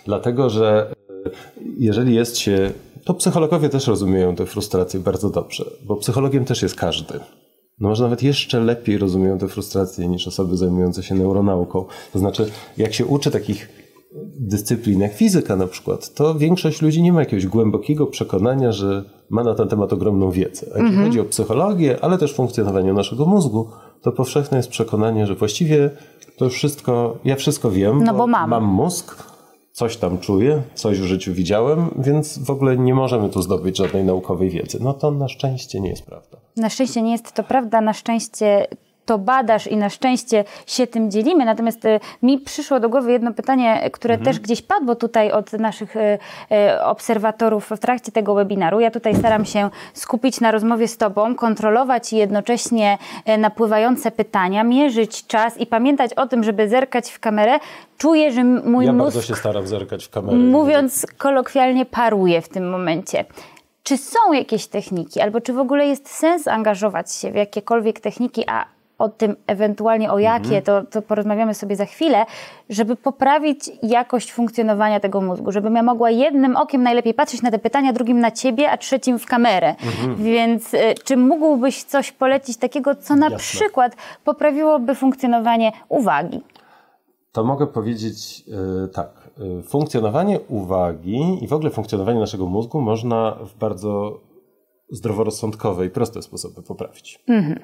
[0.06, 0.90] Dlatego, że
[1.26, 1.30] e,
[1.78, 2.70] jeżeli jest się...
[3.04, 7.14] To psychologowie też rozumieją tę frustrację bardzo dobrze, bo psychologiem też jest każdy.
[7.80, 11.84] No może nawet jeszcze lepiej rozumieją tę frustrację niż osoby zajmujące się neuronauką.
[12.12, 13.68] To znaczy, jak się uczy takich
[14.40, 19.44] dyscyplin jak fizyka na przykład, to większość ludzi nie ma jakiegoś głębokiego przekonania, że ma
[19.44, 20.66] na ten temat ogromną wiedzę.
[20.66, 21.06] A jeśli mhm.
[21.06, 23.68] chodzi o psychologię, ale też funkcjonowanie naszego mózgu,
[24.04, 25.90] to powszechne jest przekonanie, że właściwie
[26.36, 28.50] to wszystko, ja wszystko wiem, no bo, bo mam.
[28.50, 29.32] mam mózg,
[29.72, 34.04] coś tam czuję, coś w życiu widziałem, więc w ogóle nie możemy tu zdobyć żadnej
[34.04, 34.78] naukowej wiedzy.
[34.80, 36.38] No to na szczęście nie jest prawda.
[36.56, 38.66] Na szczęście nie jest to prawda, na szczęście
[39.04, 41.44] to badasz i na szczęście się tym dzielimy.
[41.44, 44.24] Natomiast e, mi przyszło do głowy jedno pytanie, które mhm.
[44.24, 46.18] też gdzieś padło tutaj od naszych e,
[46.50, 48.80] e, obserwatorów w trakcie tego webinaru.
[48.80, 52.98] Ja tutaj staram się skupić na rozmowie z Tobą, kontrolować jednocześnie
[53.38, 57.58] napływające pytania, mierzyć czas i pamiętać o tym, żeby zerkać w kamerę.
[57.98, 59.04] Czuję, że mój ja mózg...
[59.04, 60.38] bardzo się staram zerkać w kamerę.
[60.38, 63.24] Mówiąc kolokwialnie, paruje w tym momencie.
[63.82, 68.44] Czy są jakieś techniki, albo czy w ogóle jest sens angażować się w jakiekolwiek techniki,
[68.48, 70.62] a o tym ewentualnie o jakie, mhm.
[70.62, 72.26] to, to porozmawiamy sobie za chwilę,
[72.70, 77.58] żeby poprawić jakość funkcjonowania tego mózgu, żebym ja mogła jednym okiem najlepiej patrzeć na te
[77.58, 79.68] pytania, drugim na ciebie, a trzecim w kamerę.
[79.68, 80.16] Mhm.
[80.16, 83.38] Więc y, czy mógłbyś coś polecić takiego, co na Jasne.
[83.38, 86.42] przykład poprawiłoby funkcjonowanie uwagi?
[87.32, 89.30] To mogę powiedzieć yy, tak.
[89.58, 94.20] Y, funkcjonowanie uwagi i w ogóle funkcjonowanie naszego mózgu można w bardzo
[94.90, 97.24] zdroworozsądkowe i proste sposoby poprawić.
[97.28, 97.60] Mhm.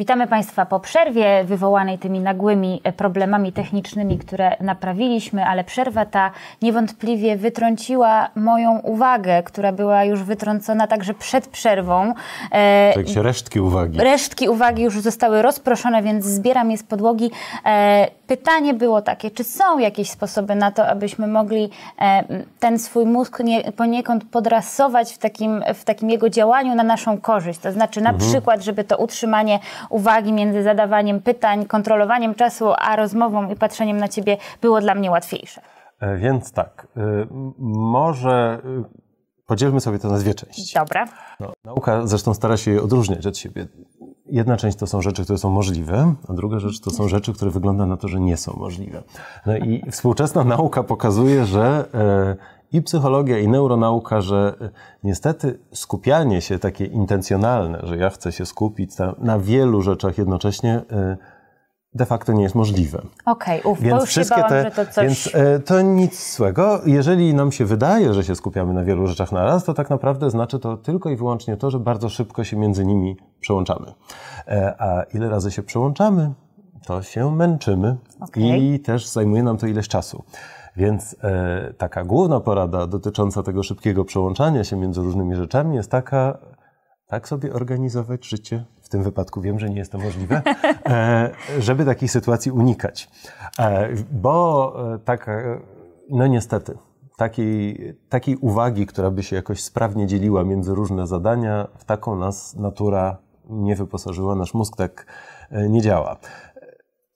[0.00, 6.30] Witamy Państwa po przerwie wywołanej tymi nagłymi e, problemami technicznymi, które naprawiliśmy, ale przerwa ta
[6.62, 12.14] niewątpliwie wytrąciła moją uwagę, która była już wytrącona także przed przerwą.
[12.52, 13.98] E, tak się resztki uwagi.
[13.98, 17.30] Resztki uwagi już zostały rozproszone, więc zbieram je z podłogi.
[17.66, 21.70] E, pytanie było takie, czy są jakieś sposoby na to, abyśmy mogli
[22.60, 27.60] ten swój mózg nie, poniekąd podrasować w takim, w takim jego działaniu na naszą korzyść?
[27.60, 28.30] To znaczy na mhm.
[28.30, 29.58] przykład, żeby to utrzymanie
[29.90, 35.10] uwagi między zadawaniem pytań, kontrolowaniem czasu, a rozmową i patrzeniem na ciebie było dla mnie
[35.10, 35.60] łatwiejsze.
[36.00, 37.26] E, więc tak, e,
[37.58, 38.84] może e,
[39.46, 40.74] podzielmy sobie to na dwie części.
[40.74, 41.08] Dobra.
[41.40, 43.68] No, nauka zresztą stara się je odróżniać od siebie.
[44.26, 47.50] Jedna część to są rzeczy, które są możliwe, a druga rzecz to są rzeczy, które
[47.50, 49.02] wygląda na to, że nie są możliwe.
[49.46, 51.84] No i współczesna nauka pokazuje, że
[52.72, 54.70] i psychologia, i neuronauka, że e,
[55.04, 60.82] niestety skupianie się takie intencjonalne, że ja chcę się skupić na, na wielu rzeczach jednocześnie,
[60.92, 61.16] e,
[61.94, 63.02] de facto nie jest możliwe.
[63.26, 65.06] Okej, okay, więc wszystkie bałam, te, to coś...
[65.06, 66.80] Więc e, to nic złego.
[66.86, 70.30] Jeżeli nam się wydaje, że się skupiamy na wielu rzeczach na raz, to tak naprawdę
[70.30, 73.92] znaczy to tylko i wyłącznie to, że bardzo szybko się między nimi przełączamy.
[74.48, 76.32] E, a ile razy się przełączamy,
[76.86, 78.58] to się męczymy okay.
[78.58, 80.24] i też zajmuje nam to ileś czasu.
[80.76, 86.38] Więc e, taka główna porada dotycząca tego szybkiego przełączania się między różnymi rzeczami jest taka,
[87.06, 88.64] tak sobie organizować życie.
[88.82, 90.42] W tym wypadku wiem, że nie jest to możliwe,
[90.86, 93.10] e, żeby takich sytuacji unikać.
[93.58, 95.42] E, bo e, taka,
[96.10, 96.78] no niestety,
[97.16, 102.56] takiej, takiej uwagi, która by się jakoś sprawnie dzieliła między różne zadania, w taką nas
[102.56, 103.16] natura
[103.50, 105.06] nie wyposażyła, nasz mózg tak
[105.50, 106.16] e, nie działa.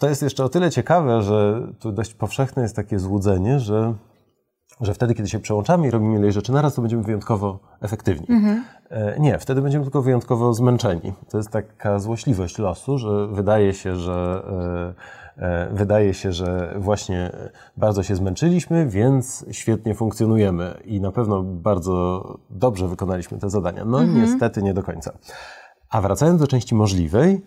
[0.05, 3.95] To jest jeszcze o tyle ciekawe, że tu dość powszechne jest takie złudzenie, że,
[4.81, 8.27] że wtedy, kiedy się przełączamy i robimy ileś rzeczy naraz, to będziemy wyjątkowo efektywni.
[8.31, 8.64] Mhm.
[8.90, 11.12] E, nie, wtedy będziemy tylko wyjątkowo zmęczeni.
[11.31, 14.43] To jest taka złośliwość losu, że wydaje się, że
[15.38, 17.33] e, e, wydaje się, że właśnie
[17.77, 23.85] bardzo się zmęczyliśmy, więc świetnie funkcjonujemy i na pewno bardzo dobrze wykonaliśmy te zadania.
[23.85, 24.21] No mhm.
[24.21, 25.12] niestety nie do końca.
[25.90, 27.43] A wracając do części możliwej,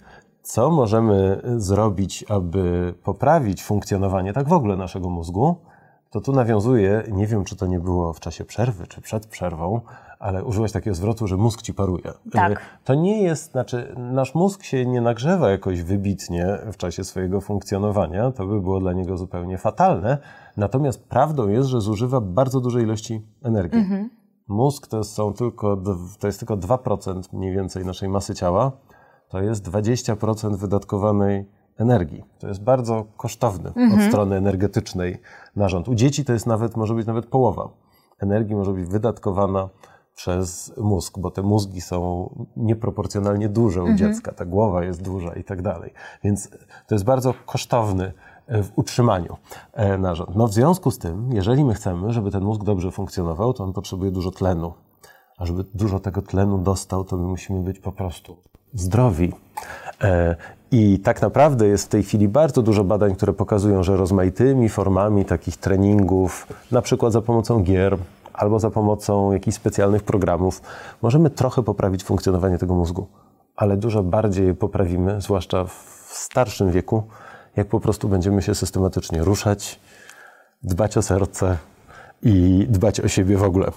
[0.48, 5.56] co możemy zrobić, aby poprawić funkcjonowanie tak w ogóle naszego mózgu,
[6.10, 9.82] to tu nawiązuje, nie wiem czy to nie było w czasie przerwy, czy przed przerwą,
[10.20, 12.14] ale użyłeś takiego zwrotu, że mózg ci paruje.
[12.32, 12.52] Tak.
[12.52, 17.42] E, to nie jest, znaczy nasz mózg się nie nagrzewa jakoś wybitnie w czasie swojego
[17.42, 20.18] funkcjonowania, to by było dla niego zupełnie fatalne,
[20.58, 23.80] natomiast prawdą jest, że zużywa bardzo dużej ilości energii.
[23.80, 24.10] Mhm.
[24.48, 25.78] Mózg to, są tylko,
[26.20, 28.72] to jest tylko 2% mniej więcej naszej masy ciała,
[29.30, 31.46] to jest 20% wydatkowanej
[31.78, 32.24] energii.
[32.40, 33.94] To jest bardzo kosztowny mhm.
[33.94, 35.22] od strony energetycznej
[35.56, 35.88] narząd.
[35.88, 37.70] U dzieci to jest nawet, może być nawet połowa
[38.20, 39.70] energii może być wydatkowana
[40.16, 43.98] przez mózg, bo te mózgi są nieproporcjonalnie duże u mhm.
[43.98, 45.94] dziecka, ta głowa jest duża i tak dalej.
[46.24, 46.50] Więc
[46.88, 48.14] to jest bardzo kosztowny
[48.48, 49.38] e, w utrzymaniu
[49.74, 50.36] e, narząd.
[50.36, 53.74] No w związku z tym, jeżeli my chcemy, żeby ten mózg dobrze funkcjonował, to on
[53.74, 54.74] potrzebuje dużo tlenu.
[55.38, 58.38] A żeby dużo tego tlenu dostał, to my musimy być po prostu
[58.74, 59.34] zdrowi.
[60.04, 60.36] E,
[60.72, 65.26] I tak naprawdę jest w tej chwili bardzo dużo badań, które pokazują, że rozmaitymi formami
[65.26, 67.98] takich treningów, na przykład za pomocą gier
[68.34, 70.62] albo za pomocą jakichś specjalnych programów,
[71.02, 73.08] możemy trochę poprawić funkcjonowanie tego mózgu,
[73.56, 77.04] ale dużo bardziej poprawimy, zwłaszcza w starszym wieku,
[77.56, 79.80] jak po prostu będziemy się systematycznie ruszać,
[80.64, 81.58] dbać o serce
[82.24, 83.72] i dbać o siebie w ogóle.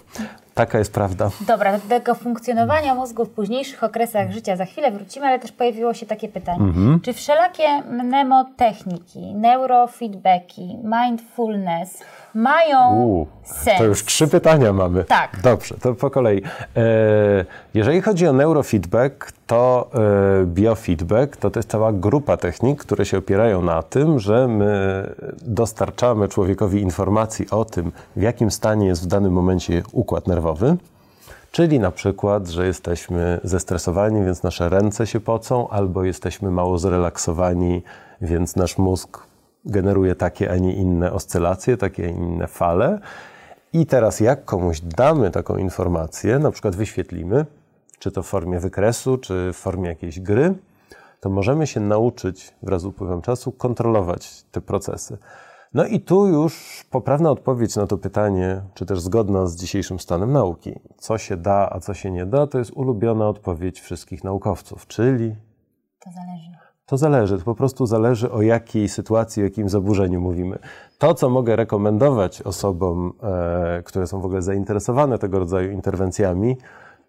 [0.55, 1.31] Taka jest prawda.
[1.41, 5.95] Dobra, do tego funkcjonowania mózgu w późniejszych okresach życia za chwilę wrócimy, ale też pojawiło
[5.95, 6.61] się takie pytanie.
[6.61, 7.01] Mhm.
[7.01, 12.03] Czy wszelakie mnemotechniki, neurofeedbacki, mindfulness
[12.35, 13.79] mają U, sens?
[13.79, 15.05] To już trzy pytania mamy.
[15.05, 15.40] Tak.
[15.43, 16.43] Dobrze, to po kolei.
[16.77, 16.83] E,
[17.75, 19.90] jeżeli chodzi o neurofeedback, to
[20.43, 25.05] e, biofeedback to, to jest cała grupa technik, które się opierają na tym, że my
[25.43, 30.77] dostarczamy człowiekowi informacji o tym, w jakim stanie jest w danym momencie układ nerwowy.
[31.53, 37.83] Czyli na przykład, że jesteśmy zestresowani, więc nasze ręce się pocą, albo jesteśmy mało zrelaksowani,
[38.21, 39.30] więc nasz mózg
[39.64, 42.99] generuje takie, a nie inne oscylacje, takie, a nie inne fale.
[43.73, 47.46] I teraz jak komuś damy taką informację, na przykład wyświetlimy,
[47.99, 50.55] czy to w formie wykresu, czy w formie jakiejś gry,
[51.20, 55.18] to możemy się nauczyć wraz z upływem czasu kontrolować te procesy.
[55.75, 60.33] No i tu już poprawna odpowiedź na to pytanie, czy też zgodna z dzisiejszym stanem
[60.33, 64.87] nauki, co się da, a co się nie da, to jest ulubiona odpowiedź wszystkich naukowców,
[64.87, 65.37] czyli.
[66.05, 66.60] To zależy.
[66.90, 70.59] To zależy, to po prostu zależy o jakiej sytuacji, o jakim zaburzeniu mówimy.
[70.98, 76.57] To, co mogę rekomendować osobom, e, które są w ogóle zainteresowane tego rodzaju interwencjami,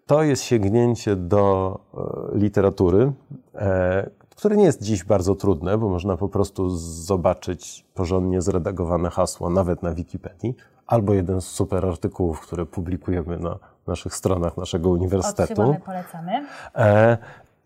[0.06, 3.12] to jest sięgnięcie do e, literatury,
[3.54, 9.50] e, które nie jest dziś bardzo trudne, bo można po prostu zobaczyć porządnie zredagowane hasło,
[9.50, 10.54] nawet na Wikipedii,
[10.86, 15.52] albo jeden z super artykułów, które publikujemy na naszych stronach naszego uniwersytetu.
[15.52, 16.46] Odsyłamy, polecamy.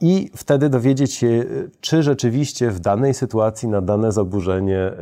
[0.03, 1.45] E, I wtedy dowiedzieć się,
[1.81, 4.95] czy rzeczywiście w danej sytuacji na dane zaburzenie e,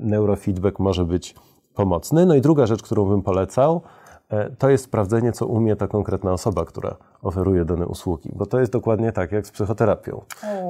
[0.00, 1.34] neurofeedback może być
[1.74, 2.26] pomocny.
[2.26, 3.82] No i druga rzecz, którą bym polecał,
[4.28, 8.60] e, to jest sprawdzenie, co umie ta konkretna osoba, która oferuje dane usługi, bo to
[8.60, 10.22] jest dokładnie tak jak z psychoterapią.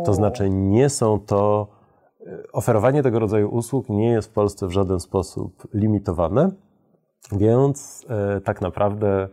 [0.05, 1.67] To znaczy, nie są to.
[2.53, 6.51] Oferowanie tego rodzaju usług nie jest w Polsce w żaden sposób limitowane,
[7.33, 8.07] więc
[8.45, 9.29] tak naprawdę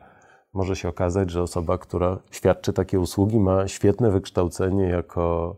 [0.53, 5.55] może się okazać, że osoba, która świadczy takie usługi, ma świetne wykształcenie jako,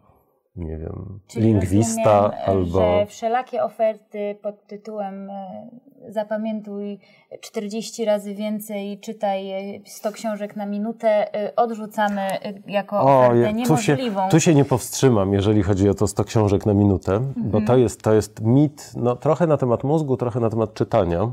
[0.56, 2.80] nie wiem, Czyli lingwista rozumiem, albo.
[2.80, 5.70] Że wszelakie oferty pod tytułem e,
[6.10, 7.00] zapamiętuj
[7.42, 9.54] 40 razy więcej, czytaj
[9.86, 14.30] 100 książek na minutę, e, odrzucamy e, jako ofertę je- tu się, niemożliwą.
[14.30, 17.66] tu się nie powstrzymam, jeżeli chodzi o to 100 książek na minutę, bo Mhm.
[17.66, 21.32] to jest, to jest mit no, trochę na temat mózgu, trochę na temat czytania,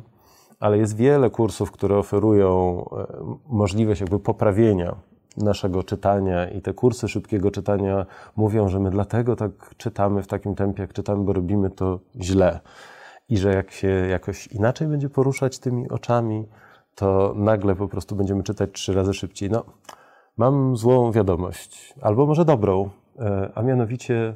[0.60, 3.06] ale jest wiele kursów, które oferują e,
[3.48, 4.96] możliwość jakby poprawienia
[5.36, 10.54] naszego czytania i te kursy szybkiego czytania mówią, że my dlatego tak czytamy w takim
[10.54, 12.60] tempie, jak czytamy, bo robimy to źle.
[13.28, 16.48] I że jak się jakoś inaczej będzie poruszać tymi oczami,
[16.94, 19.50] to nagle po prostu będziemy czytać trzy razy szybciej.
[19.50, 19.64] No,
[20.36, 24.34] mam złą wiadomość, albo może dobrą, e, a mianowicie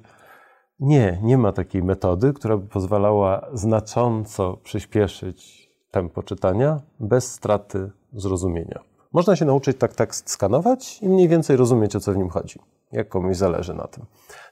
[0.81, 5.62] nie, nie ma takiej metody, która by pozwalała znacząco przyspieszyć
[5.93, 8.81] tempo czytania bez straty zrozumienia.
[9.13, 12.59] Można się nauczyć tak tekst skanować i mniej więcej rozumieć, o co w nim chodzi,
[12.93, 14.05] jak komuś zależy na tym.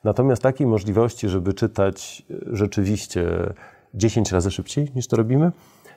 [0.04, 3.52] Natomiast takiej możliwości, żeby czytać e, rzeczywiście
[3.94, 5.52] 10 razy szybciej niż to robimy,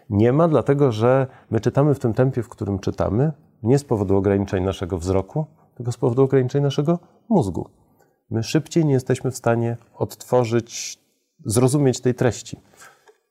[0.09, 3.31] nie ma, dlatego że my czytamy w tym tempie, w którym czytamy,
[3.63, 7.69] nie z powodu ograniczeń naszego wzroku, tylko z powodu ograniczeń naszego mózgu.
[8.29, 10.99] My szybciej nie jesteśmy w stanie odtworzyć,
[11.45, 12.59] zrozumieć tej treści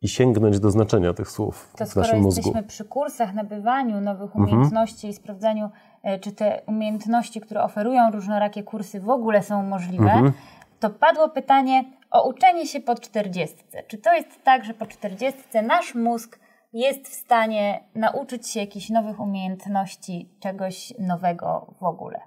[0.02, 2.68] i sięgnąć do znaczenia tych słów To w skoro naszym jesteśmy mózgu.
[2.68, 4.44] przy kursach, nabywaniu nowych Mhm.
[4.44, 5.70] umiejętności i sprawdzaniu,
[6.02, 10.32] e, czy te umiejętności, które oferują różnorakie kursy w ogóle są możliwe, Mhm.
[10.80, 13.56] to padło pytanie o uczenie się po 40.
[13.88, 16.38] Czy to jest tak, że po 40 nasz mózg
[16.72, 22.20] jest w stanie nauczyć się jakichś nowych umiejętności, czegoś nowego w ogóle?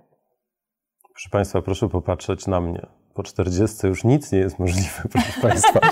[1.13, 2.85] Proszę Państwa, proszę popatrzeć na mnie.
[3.13, 5.79] Po 40 już nic nie jest możliwe, proszę Państwa.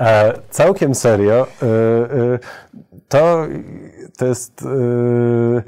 [0.00, 1.46] E, całkiem serio.
[1.62, 2.38] E, e,
[3.08, 3.46] to,
[4.18, 4.62] to jest.
[4.62, 5.62] E,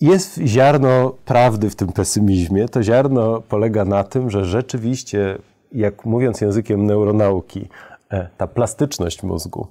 [0.00, 2.68] jest ziarno prawdy w tym pesymizmie.
[2.68, 5.38] To ziarno polega na tym, że rzeczywiście,
[5.72, 7.68] jak mówiąc językiem neuronauki,
[8.10, 9.66] e, ta plastyczność mózgu,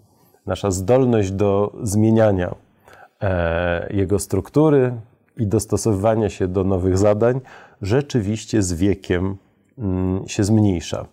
[0.46, 2.56] nasza zdolność do zmieniania
[3.22, 4.94] e, jego struktury
[5.38, 7.42] i dostosowywania się do nowych zadań,
[7.82, 9.38] rzeczywiście z wiekiem
[9.78, 11.06] mm, się zmniejsza.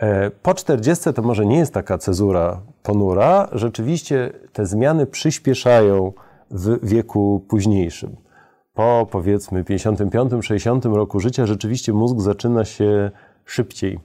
[0.00, 6.12] E, Po 40 to może nie jest taka cezura ponura, rzeczywiście te zmiany przyspieszają
[6.50, 8.16] w wieku późniejszym.
[8.74, 13.10] Po powiedzmy 55-60 roku życia rzeczywiście mózg zaczyna się
[13.44, 14.00] szybciej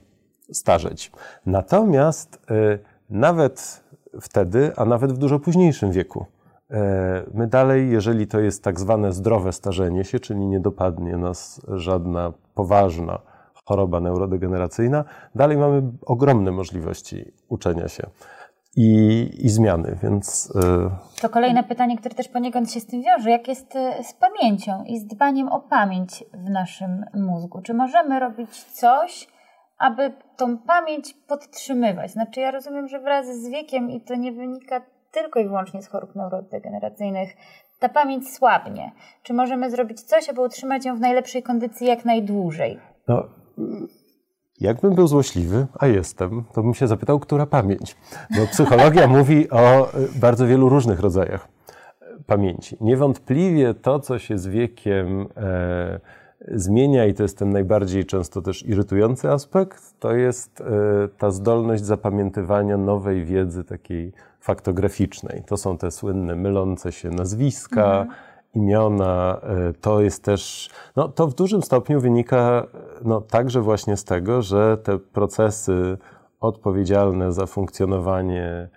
[0.52, 1.12] starzeć.
[1.46, 2.78] Natomiast e,
[3.10, 3.84] nawet
[4.20, 6.26] wtedy, a nawet w dużo późniejszym wieku,
[6.70, 11.60] e, my dalej, jeżeli to jest tak zwane zdrowe starzenie się, czyli nie dopadnie nas
[11.68, 13.18] żadna poważna
[13.66, 18.06] choroba neurodegeneracyjna, dalej mamy ogromne możliwości uczenia się
[18.76, 20.90] i, i zmiany, więc e,
[21.22, 23.30] To kolejne pytanie, które też poniekąd się z tym wiąże.
[23.30, 27.62] Jak jest e, z pamięcią i z dbaniem o pamięć w naszym mózgu?
[27.62, 29.28] Czy możemy robić coś,
[29.78, 32.10] aby tą pamięć podtrzymywać?
[32.10, 34.80] Znaczy, ja rozumiem, że wraz z wiekiem, i to nie wynika
[35.12, 37.36] tylko i wyłącznie z chorób neurodegeneracyjnych,
[37.78, 38.92] ta pamięć słabnie.
[39.22, 42.78] Czy możemy zrobić coś, aby utrzymać ją w najlepszej kondycji jak najdłużej?
[43.08, 43.24] No,
[44.60, 47.96] jakbym był złośliwy, a jestem, to bym się zapytał, która pamięć.
[48.36, 51.48] Bo psychologia mówi o y, bardzo wielu różnych rodzajach
[52.02, 52.76] y, pamięci.
[52.80, 56.00] Niewątpliwie to, co się z wiekiem e,
[56.48, 60.64] zmienia, i to jest ten najbardziej często też irytujący aspekt, to jest e,
[61.18, 65.42] ta zdolność zapamiętywania nowej wiedzy takiej faktograficznej.
[65.46, 68.06] To są te słynne mylące się nazwiska,
[68.56, 72.66] imiona, e, to jest też, no to w dużym stopniu wynika
[73.04, 75.98] no, także właśnie z tego, że te procesy
[76.40, 78.68] odpowiedzialne za funkcjonowanie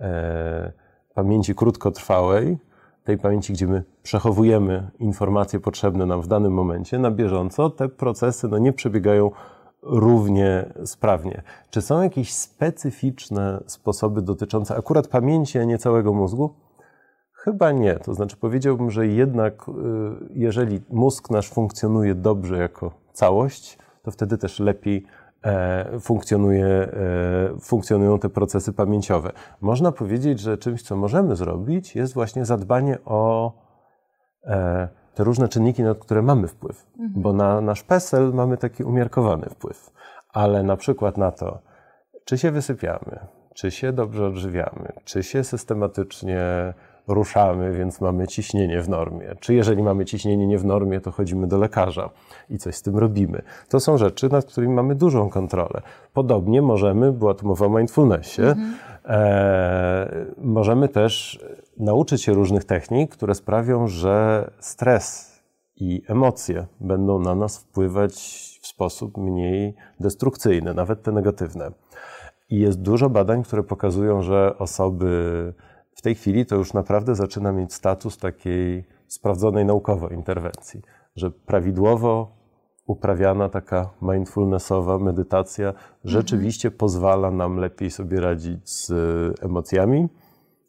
[0.00, 0.72] e,
[1.14, 2.58] pamięci krótkotrwałej,
[3.04, 8.48] tej pamięci, gdzie my przechowujemy informacje potrzebne nam w danym momencie na bieżąco, te procesy
[8.48, 9.30] no, nie przebiegają
[9.82, 11.42] równie sprawnie.
[11.70, 16.54] Czy są jakieś specyficzne sposoby dotyczące akurat pamięci, a nie całego mózgu?
[17.46, 17.94] Chyba nie.
[17.94, 19.72] To znaczy powiedziałbym, że jednak y,
[20.34, 25.06] jeżeli mózg nasz funkcjonuje dobrze jako całość, to wtedy też lepiej
[25.44, 26.90] e, funkcjonuje, e,
[27.60, 29.32] funkcjonują te procesy pamięciowe.
[29.60, 33.52] Można powiedzieć, że czymś, co możemy zrobić, jest właśnie zadbanie o
[34.44, 36.86] e, te różne czynniki, na które mamy wpływ.
[36.98, 37.22] Mhm.
[37.22, 39.90] Bo na nasz PESEL mamy taki umiarkowany wpływ.
[40.32, 41.58] Ale na przykład na to,
[42.24, 43.18] czy się wysypiamy,
[43.54, 46.74] czy się dobrze odżywiamy, czy się systematycznie
[47.08, 49.34] ruszamy, więc mamy ciśnienie w normie.
[49.40, 52.10] Czy jeżeli mamy ciśnienie nie w normie, to chodzimy do lekarza
[52.50, 53.42] i coś z tym robimy.
[53.68, 55.82] To są rzeczy, nad którymi mamy dużą kontrolę.
[56.12, 58.74] Podobnie możemy, była tu mowa o mindfulnessie, mhm.
[59.04, 61.40] e, możemy też
[61.76, 65.36] nauczyć się różnych technik, które sprawią, że stres
[65.76, 68.14] i emocje będą na nas wpływać
[68.62, 71.70] w sposób mniej destrukcyjny, nawet te negatywne.
[72.50, 75.54] I jest dużo badań, które pokazują, że osoby
[75.96, 80.82] w tej chwili to już naprawdę zaczyna mieć status takiej sprawdzonej naukowo interwencji,
[81.16, 82.36] że prawidłowo
[82.86, 85.72] uprawiana taka mindfulnessowa medytacja
[86.04, 86.78] rzeczywiście mhm.
[86.78, 88.92] pozwala nam lepiej sobie radzić z
[89.42, 90.08] emocjami.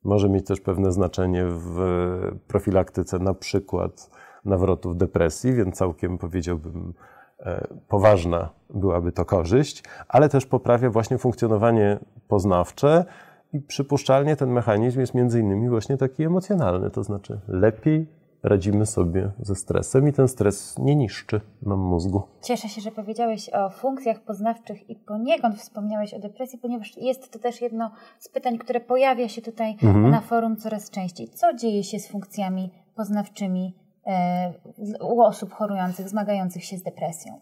[0.03, 1.77] Może mieć też pewne znaczenie w
[2.47, 4.09] profilaktyce na przykład
[4.45, 6.93] nawrotów depresji, więc całkiem powiedziałbym
[7.39, 13.05] e, poważna byłaby to korzyść, ale też poprawia właśnie funkcjonowanie poznawcze
[13.53, 18.07] i przypuszczalnie ten mechanizm jest między innymi właśnie taki emocjonalny, to znaczy lepiej
[18.43, 22.23] radzimy sobie ze stresem i ten stres nie niszczy nam mózgu.
[22.41, 27.39] Cieszę się, że powiedziałeś o funkcjach poznawczych i poniekąd wspomniałeś o depresji, ponieważ jest to
[27.39, 30.09] też jedno z pytań, które pojawia się tutaj mhm.
[30.09, 31.27] na forum coraz częściej.
[31.27, 33.75] Co dzieje się z funkcjami poznawczymi
[34.07, 34.53] e,
[35.01, 37.39] u osób chorujących, zmagających się z depresją?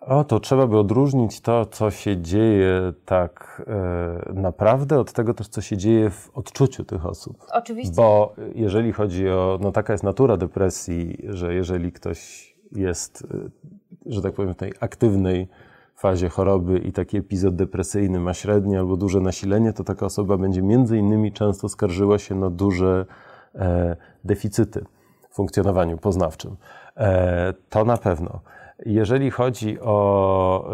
[0.00, 5.48] O, to trzeba by odróżnić to, co się dzieje tak e, naprawdę, od tego też,
[5.48, 7.46] co się dzieje w odczuciu tych osób.
[7.52, 7.94] Oczywiście.
[7.96, 13.26] Bo jeżeli chodzi o, no taka jest natura depresji, że jeżeli ktoś jest,
[14.06, 15.48] e, że tak powiem, w tej aktywnej
[15.96, 20.62] fazie choroby i taki epizod depresyjny ma średnie albo duże nasilenie, to taka osoba będzie
[20.62, 23.06] między innymi często skarżyła się na duże
[23.54, 24.84] e, deficyty
[25.30, 26.56] w funkcjonowaniu poznawczym.
[26.96, 28.40] E, to na pewno.
[28.86, 30.70] Jeżeli chodzi o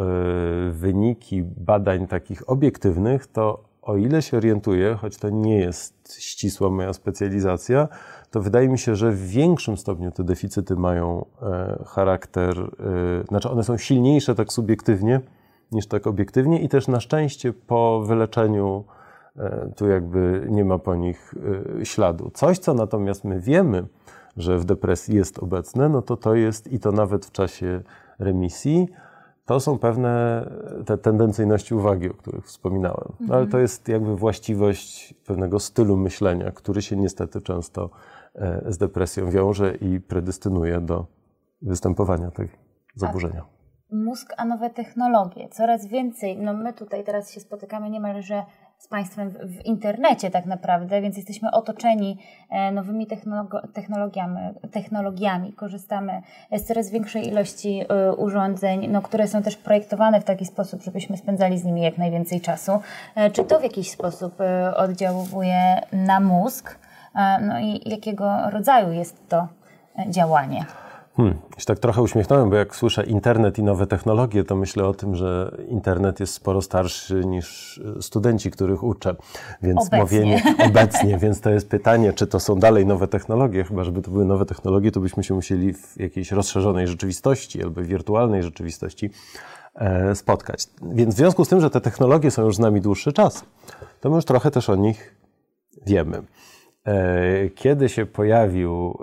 [0.68, 6.70] y, wyniki badań takich obiektywnych, to o ile się orientuję, choć to nie jest ścisła
[6.70, 7.88] moja specjalizacja,
[8.30, 13.50] to wydaje mi się, że w większym stopniu te deficyty mają e, charakter, e, znaczy
[13.50, 15.20] one są silniejsze tak subiektywnie
[15.72, 18.84] niż tak obiektywnie i też na szczęście po wyleczeniu
[19.36, 21.34] e, tu jakby nie ma po nich
[21.82, 22.30] śladu.
[22.34, 23.84] Coś, co natomiast my wiemy,
[24.36, 27.82] że w depresji jest obecne, no to to jest i to nawet w czasie
[28.18, 28.88] remisji,
[29.44, 30.44] to są pewne
[30.86, 33.12] te tendencyjności uwagi, o których wspominałem.
[33.20, 37.90] No, ale to jest jakby właściwość pewnego stylu myślenia, który się niestety często
[38.34, 41.06] e, z depresją wiąże i predystynuje do
[41.62, 42.58] występowania tych
[42.94, 43.44] zaburzenia.
[43.92, 45.48] Mózg, a nowe technologie.
[45.48, 48.44] Coraz więcej, no my tutaj teraz się spotykamy niemalże
[48.84, 52.18] z Państwem w, w, internecie tak naprawdę, więc jesteśmy otoczeni
[52.50, 53.06] e, nowymi
[53.74, 54.38] technologiami,
[54.72, 55.52] technologiami.
[55.52, 56.22] Korzystamy
[56.52, 61.16] z coraz większej ilości e, urządzeń, no, które są też projektowane w taki sposób, żebyśmy
[61.16, 62.80] spędzali z nimi jak najwięcej czasu.
[63.14, 64.38] E, czy to w jakiś sposób
[64.76, 66.78] oddziałuje na mózg?
[67.40, 69.48] No i jakiego rodzaju jest to
[70.08, 70.64] działanie?
[71.16, 74.94] Hmm, się tak trochę uśmiechnąłem, bo jak słyszę internet i nowe technologie, to myślę o
[74.94, 79.16] tym, że internet jest sporo starszy niż studenci, których uczę.
[79.62, 79.98] Więc obecnie.
[79.98, 83.64] mówienie obecnie, więc to jest pytanie, czy to są dalej nowe technologie.
[83.64, 87.82] Chyba, żeby to były nowe technologie, to byśmy się musieli w jakiejś rozszerzonej rzeczywistości albo
[87.82, 89.10] wirtualnej rzeczywistości
[89.74, 90.66] e, spotkać.
[90.82, 93.44] Więc w związku z tym, że te technologie są już z nami dłuższy czas,
[94.00, 95.14] to my już trochę też o nich
[95.86, 96.22] wiemy.
[96.86, 98.98] E, kiedy się pojawił,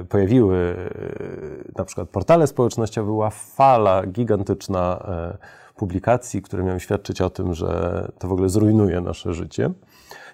[0.00, 5.06] e, pojawiły e, na przykład portale społecznościowe, była fala gigantyczna
[5.76, 9.70] publikacji, które miały świadczyć o tym, że to w ogóle zrujnuje nasze życie.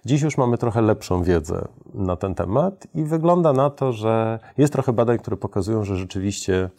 [0.05, 4.72] Dziś już mamy trochę lepszą wiedzę na ten temat i wygląda na to, że jest
[4.72, 6.70] trochę badań, które pokazują, że rzeczywiście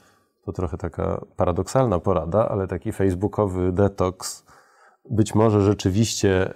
[0.46, 4.44] to trochę taka paradoksalna porada, ale taki facebookowy detoks
[5.10, 6.50] być może rzeczywiście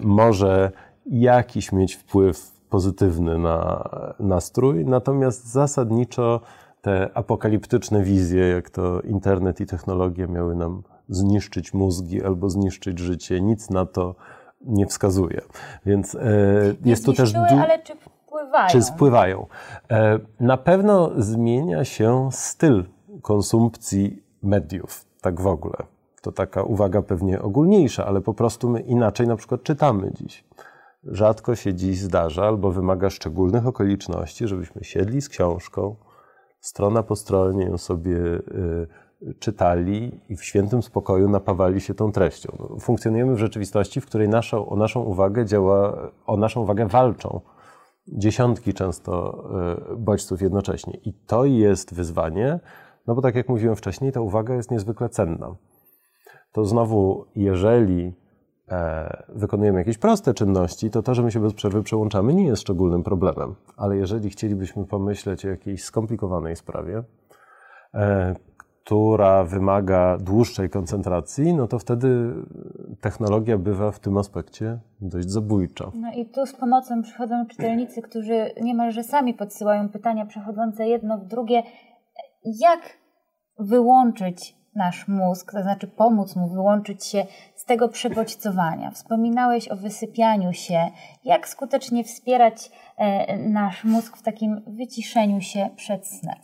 [0.00, 0.72] może
[1.06, 3.88] jakiś mieć wpływ pozytywny na
[4.18, 6.40] nastrój, natomiast zasadniczo
[6.82, 13.40] te apokaliptyczne wizje, jak to internet i technologia miały nam zniszczyć mózgi albo zniszczyć życie,
[13.40, 14.14] nic na to
[14.60, 15.40] nie wskazuje.
[15.86, 16.20] Więc e,
[16.84, 17.34] jest tu też.
[17.34, 18.68] ale czy wpływają?
[18.68, 19.46] Czy wpływają?
[19.90, 22.84] E, na pewno zmienia się styl
[23.22, 25.76] konsumpcji mediów, tak w ogóle.
[26.22, 30.44] To taka uwaga pewnie ogólniejsza, ale po prostu my inaczej na przykład czytamy dziś
[31.10, 35.96] rzadko się dziś zdarza albo wymaga szczególnych okoliczności, żebyśmy siedli z książką,
[36.60, 42.56] strona po stronie ją sobie y, czytali i w świętym spokoju napawali się tą treścią.
[42.58, 47.40] No, funkcjonujemy w rzeczywistości, w której naszą, o naszą uwagę działa, o naszą uwagę walczą
[48.08, 49.44] dziesiątki często
[49.92, 50.98] e, bodźców jednocześnie.
[51.04, 52.60] I to jest wyzwanie,
[53.06, 55.56] no bo tak jak mówiłem wcześniej, ta uwaga jest niezwykle cenna.
[56.52, 58.14] To znowu, jeżeli
[59.28, 63.02] wykonujemy jakieś proste czynności, to to, że my się bez przerwy przełączamy, nie jest szczególnym
[63.02, 63.54] problemem.
[63.76, 67.02] Ale jeżeli chcielibyśmy pomyśleć o jakiejś skomplikowanej sprawie,
[67.94, 68.34] e,
[68.84, 72.34] która wymaga dłuższej koncentracji, no to wtedy
[73.00, 75.90] technologia bywa w tym aspekcie dość zabójcza.
[75.94, 81.26] No i tu z pomocą przychodzą czytelnicy, którzy niemalże sami podsyłają pytania przechodzące jedno w
[81.26, 81.62] drugie.
[82.44, 82.80] Jak
[83.58, 87.26] wyłączyć nasz mózg, to znaczy pomóc mu wyłączyć się
[87.66, 88.90] tego przebodźcowania?
[88.90, 90.78] Wspominałeś o wysypianiu się.
[91.24, 96.36] Jak skutecznie wspierać e, nasz mózg w takim wyciszeniu się przed snem?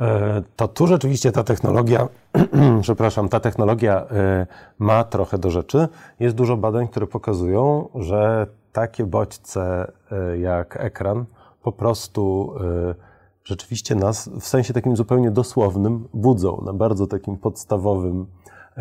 [0.00, 2.08] E, to tu rzeczywiście ta technologia,
[2.82, 4.46] przepraszam, ta technologia e,
[4.78, 5.88] ma trochę do rzeczy.
[6.20, 9.92] Jest dużo badań, które pokazują, że takie bodźce
[10.38, 11.24] jak ekran
[11.62, 12.54] po prostu
[13.44, 18.26] rzeczywiście nas w sensie takim zupełnie dosłownym budzą na bardzo takim podstawowym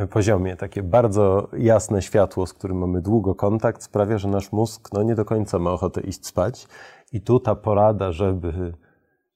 [0.10, 0.56] poziomie.
[0.56, 5.16] Takie bardzo jasne światło, z którym mamy długo kontakt, sprawia, że nasz mózg no, nie
[5.16, 6.68] do końca ma ochotę iść spać.
[7.12, 8.74] I tu ta porada, żeby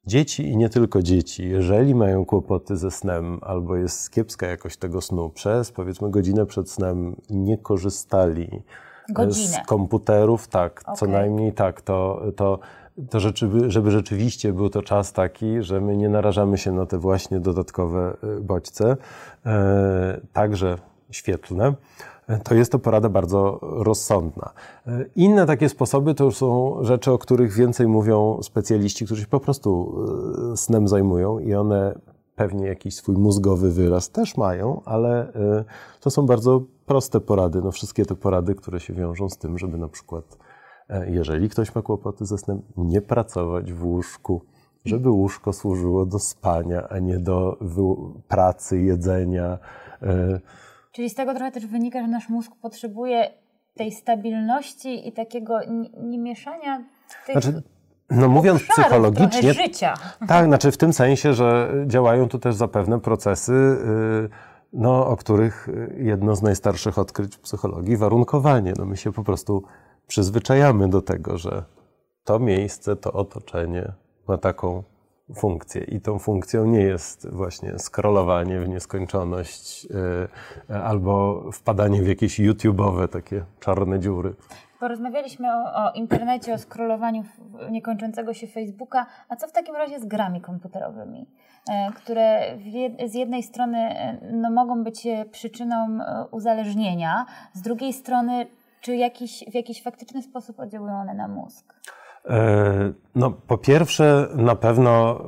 [0.06, 5.02] Dzieci i nie tylko dzieci, jeżeli mają kłopoty ze snem albo jest kiepska jakość tego
[5.02, 8.64] snu, przez powiedzmy godzinę przed snem nie korzystali
[9.10, 9.48] Godzinę.
[9.48, 10.96] z komputerów, tak, okay.
[10.96, 12.60] co najmniej tak, to, to,
[13.10, 16.98] to rzeczy, żeby rzeczywiście był to czas taki, że my nie narażamy się na te
[16.98, 18.98] właśnie dodatkowe y, bodźce,
[19.46, 20.78] e, także
[21.12, 21.74] świetlne
[22.44, 24.54] to jest to porada bardzo rozsądna.
[25.16, 29.40] Inne takie sposoby to już są rzeczy, o których więcej mówią specjaliści, którzy się po
[29.40, 29.96] prostu
[30.54, 32.00] e, snem zajmują i one
[32.36, 35.64] pewnie jakiś swój mózgowy wyraz też mają, ale e,
[36.00, 37.62] to są bardzo proste porady.
[37.62, 40.49] No wszystkie te porady, które się wiążą z tym, żeby na przykład, e,
[41.08, 44.42] jeżeli ktoś ma kłopoty ze snem, nie pracować w łóżku,
[44.86, 47.58] żeby łóżko służyło do spania, a nie do
[48.28, 49.58] pracy, jedzenia.
[50.92, 53.32] Czyli z tego trochę też wynika, że nasz mózg potrzebuje
[53.76, 55.60] tej stabilności i takiego
[56.02, 56.84] nie mieszania
[57.26, 57.64] tych znaczy,
[58.10, 59.94] no mówiąc psychologicznie, życia.
[60.28, 64.30] tak, znaczy w tym sensie, że działają tu też zapewne procesy, y,
[64.74, 65.68] no, o których
[65.98, 68.74] jedno z najstarszych odkryć w psychologii, warunkowanie.
[68.78, 69.64] No, my się po prostu
[70.10, 71.64] przyzwyczajamy do tego, że
[72.24, 73.92] to miejsce, to otoczenie
[74.28, 74.84] ma taką
[75.36, 79.86] funkcję i tą funkcją nie jest właśnie scrollowanie w nieskończoność
[80.70, 84.36] yy, albo wpadanie w jakieś YouTube'owe takie czarne dziury.
[84.80, 87.24] Porozmawialiśmy o, o, internecie, o scrollowaniu
[87.72, 91.26] niekończącego się Facebooka, a co w takim razie z grami komputerowymi,
[91.70, 92.58] e, które
[93.06, 96.00] z jednej strony e, no, mogą być przyczyną
[96.32, 98.48] uzależnienia, z drugiej strony
[98.82, 101.74] czy jakiś, w jakiś faktyczny sposób oddziałują one na mózg?
[102.26, 105.22] E, no, po pierwsze, na pewno.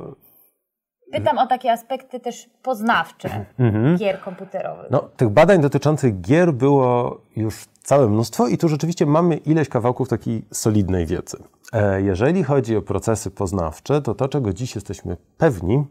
[1.12, 3.96] Pytam o takie aspekty też poznawcze mhm.
[3.96, 4.90] gier komputerowych.
[4.90, 10.08] No, tych badań dotyczących gier było już całe mnóstwo, i tu rzeczywiście mamy ileś kawałków
[10.08, 11.36] takiej solidnej wiedzy.
[11.72, 15.84] E, jeżeli chodzi o procesy poznawcze, to to, czego dziś jesteśmy pewni,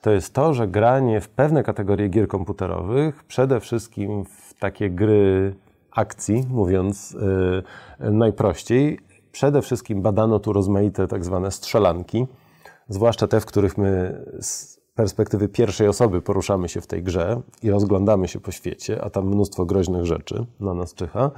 [0.00, 5.54] to jest to, że granie w pewne kategorie gier komputerowych, przede wszystkim w takie gry
[5.98, 7.16] akcji, mówiąc
[8.00, 8.98] yy, najprościej,
[9.32, 12.26] Przede wszystkim badano tu rozmaite tak zwane strzelanki,
[12.88, 17.70] zwłaszcza te, w których my z perspektywy pierwszej osoby poruszamy się w tej grze i
[17.70, 21.30] rozglądamy się po świecie, a tam mnóstwo groźnych rzeczy na nas czyha.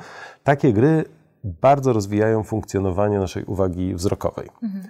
[0.44, 1.04] Takie gry
[1.44, 4.48] bardzo rozwijają funkcjonowanie naszej uwagi wzrokowej.
[4.62, 4.84] Mhm.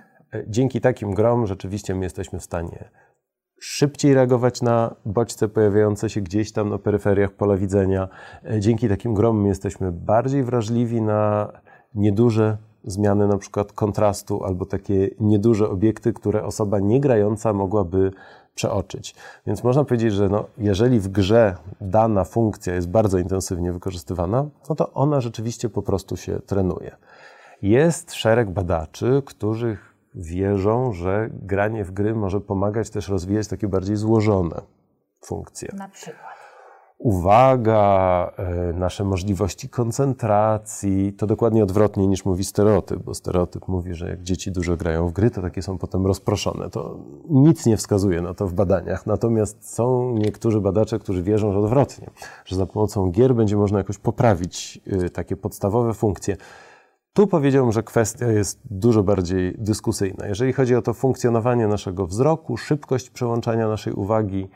[0.46, 2.90] Dzięki takim grom rzeczywiście my jesteśmy w stanie
[3.61, 8.08] szybciej reagować na bodźce pojawiające się gdzieś tam na peryferiach pola widzenia.
[8.58, 11.52] Dzięki takim grom jesteśmy bardziej wrażliwi na
[11.94, 18.11] nieduże zmiany na przykład kontrastu albo takie nieduże obiekty, które osoba niegrająca mogłaby
[18.54, 19.14] przeoczyć.
[19.46, 24.74] Więc można powiedzieć, że no, jeżeli w grze dana funkcja jest bardzo intensywnie wykorzystywana, no
[24.74, 26.96] to ona rzeczywiście po prostu się trenuje.
[27.62, 29.76] Jest szereg badaczy, którzy
[30.14, 34.61] wierzą, że granie w gry może pomagać też rozwijać takie bardziej złożone
[35.20, 35.68] funkcje.
[35.76, 36.40] Na przykład
[37.00, 44.08] uwaga, e, nasze możliwości koncentracji, to dokładnie odwrotnie niż mówi stereotyp, bo stereotyp mówi, że
[44.08, 46.70] jak dzieci dużo grają w gry, to takie są potem rozproszone.
[46.70, 46.98] To
[47.30, 49.06] nic nie wskazuje na to w badaniach.
[49.06, 52.11] Natomiast są niektórzy badacze, którzy wierzą, że odwrotnie,
[52.44, 56.36] że za pomocą gier będzie można jakoś poprawić e, takie podstawowe funkcje.
[57.12, 60.26] Tu powiedziałbym, że kwestia jest dużo bardziej dyskusyjna.
[60.26, 64.48] Jeżeli chodzi o to funkcjonowanie naszego wzroku, szybkość przełączania naszej uwagi,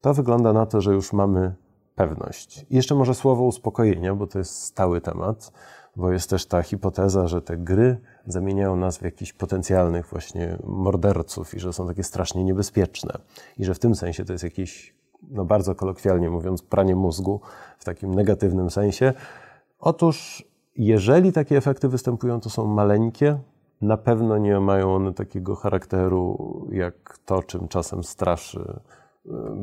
[0.00, 1.54] to wygląda na to, że już mamy
[1.94, 2.66] pewność.
[2.70, 5.52] I jeszcze może słowo uspokojenia, bo to jest stały temat,
[5.96, 11.54] bo jest też ta hipoteza, że te gry zamieniają nas w jakichś potencjalnych właśnie morderców
[11.54, 13.18] i że są takie strasznie niebezpieczne.
[13.58, 14.94] I że w tym sensie to jest jakieś,
[15.30, 17.40] no bardzo kolokwialnie mówiąc, pranie mózgu
[17.78, 19.12] w takim negatywnym sensie.
[19.80, 23.38] Otóż, jeżeli takie efekty występują, to są maleńkie,
[23.80, 26.38] na pewno nie mają one takiego charakteru
[26.72, 28.80] jak to, czym czasem straszy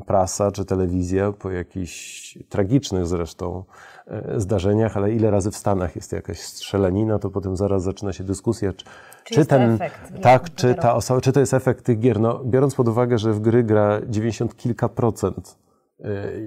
[0.05, 3.63] prasa czy telewizja po jakichś tragicznych zresztą
[4.07, 8.23] e, zdarzeniach, ale ile razy w Stanach jest jakaś strzelanina, to potem zaraz zaczyna się
[8.23, 8.85] dyskusja, czy,
[9.23, 9.79] czy, czy ten,
[10.21, 12.19] tak, czy ta osoba, czy to jest efekt tych gier.
[12.19, 15.66] No, biorąc pod uwagę, że w gry gra 90 kilka procent e,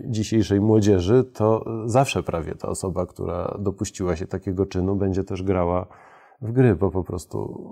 [0.05, 5.87] dzisiejszej młodzieży, to zawsze prawie ta osoba, która dopuściła się takiego czynu, będzie też grała
[6.43, 7.69] w gry, bo po prostu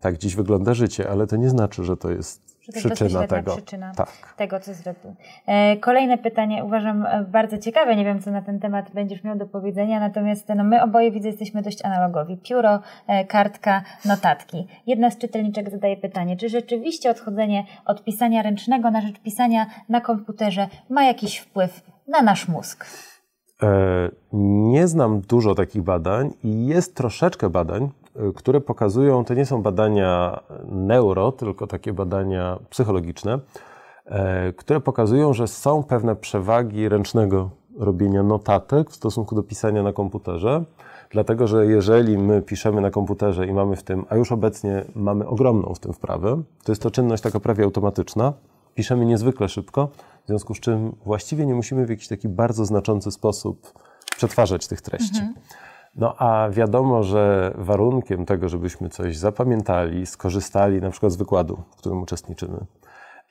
[0.00, 3.52] tak dziś wygląda życie, ale to nie znaczy, że to jest że to przyczyna tego.
[3.56, 4.34] Przyczyna tak.
[4.36, 5.14] tego, co zrobił.
[5.46, 7.96] E, kolejne pytanie uważam e, bardzo ciekawe.
[7.96, 11.28] Nie wiem, co na ten temat będziesz miał do powiedzenia, natomiast no, my oboje widzę,
[11.28, 12.36] jesteśmy dość analogowi.
[12.36, 14.66] Pióro, e, kartka, notatki.
[14.86, 20.00] Jedna z czytelniczek zadaje pytanie, czy rzeczywiście odchodzenie od pisania ręcznego na rzecz pisania na
[20.00, 22.86] komputerze ma jakiś wpływ na nasz mózg?
[24.42, 27.90] Nie znam dużo takich badań i jest troszeczkę badań,
[28.36, 33.38] które pokazują, to nie są badania neuro, tylko takie badania psychologiczne,
[34.06, 39.92] e, które pokazują, że są pewne przewagi ręcznego robienia notatek w stosunku do pisania na
[39.92, 40.64] komputerze.
[41.10, 45.26] Dlatego, że jeżeli my piszemy na komputerze i mamy w tym, a już obecnie mamy
[45.26, 48.32] ogromną w tym wprawę, to jest to czynność taka prawie automatyczna,
[48.74, 49.88] piszemy niezwykle szybko,
[50.24, 53.72] w związku z czym właściwie nie musimy w jakiś taki bardzo znaczący sposób
[54.16, 55.18] przetwarzać tych treści.
[55.18, 55.34] Mhm.
[55.96, 61.76] No a wiadomo, że warunkiem tego, żebyśmy coś zapamiętali, skorzystali na przykład z wykładu, w
[61.76, 62.66] którym uczestniczymy,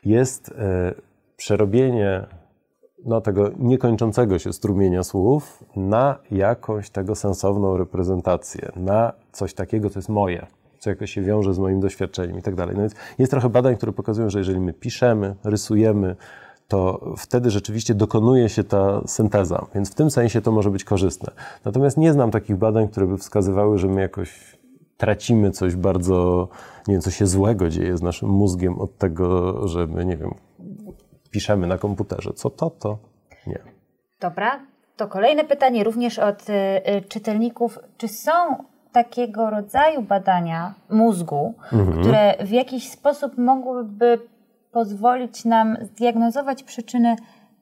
[0.05, 0.93] jest e,
[1.37, 2.25] przerobienie
[3.05, 9.99] no, tego niekończącego się strumienia słów na jakąś tego sensowną reprezentację, na coś takiego, co
[9.99, 10.47] jest moje,
[10.79, 12.75] co jakoś się wiąże z moim doświadczeniem i tak dalej.
[12.75, 16.15] No więc jest trochę badań, które pokazują, że jeżeli my piszemy, rysujemy,
[16.71, 21.31] to wtedy rzeczywiście dokonuje się ta synteza, więc w tym sensie to może być korzystne.
[21.65, 24.57] Natomiast nie znam takich badań, które by wskazywały, że my jakoś
[24.97, 26.47] tracimy coś bardzo,
[26.87, 30.33] nie wiem, co się złego dzieje z naszym mózgiem od tego, że my, nie wiem,
[31.31, 32.33] piszemy na komputerze.
[32.33, 32.97] Co to, to
[33.47, 33.59] nie.
[34.19, 34.59] Dobra,
[34.97, 37.79] to kolejne pytanie również od y, y, czytelników.
[37.97, 38.31] Czy są
[38.91, 42.01] takiego rodzaju badania mózgu, mhm.
[42.01, 44.19] które w jakiś sposób mogłyby
[44.71, 47.15] pozwolić nam zdiagnozować przyczyny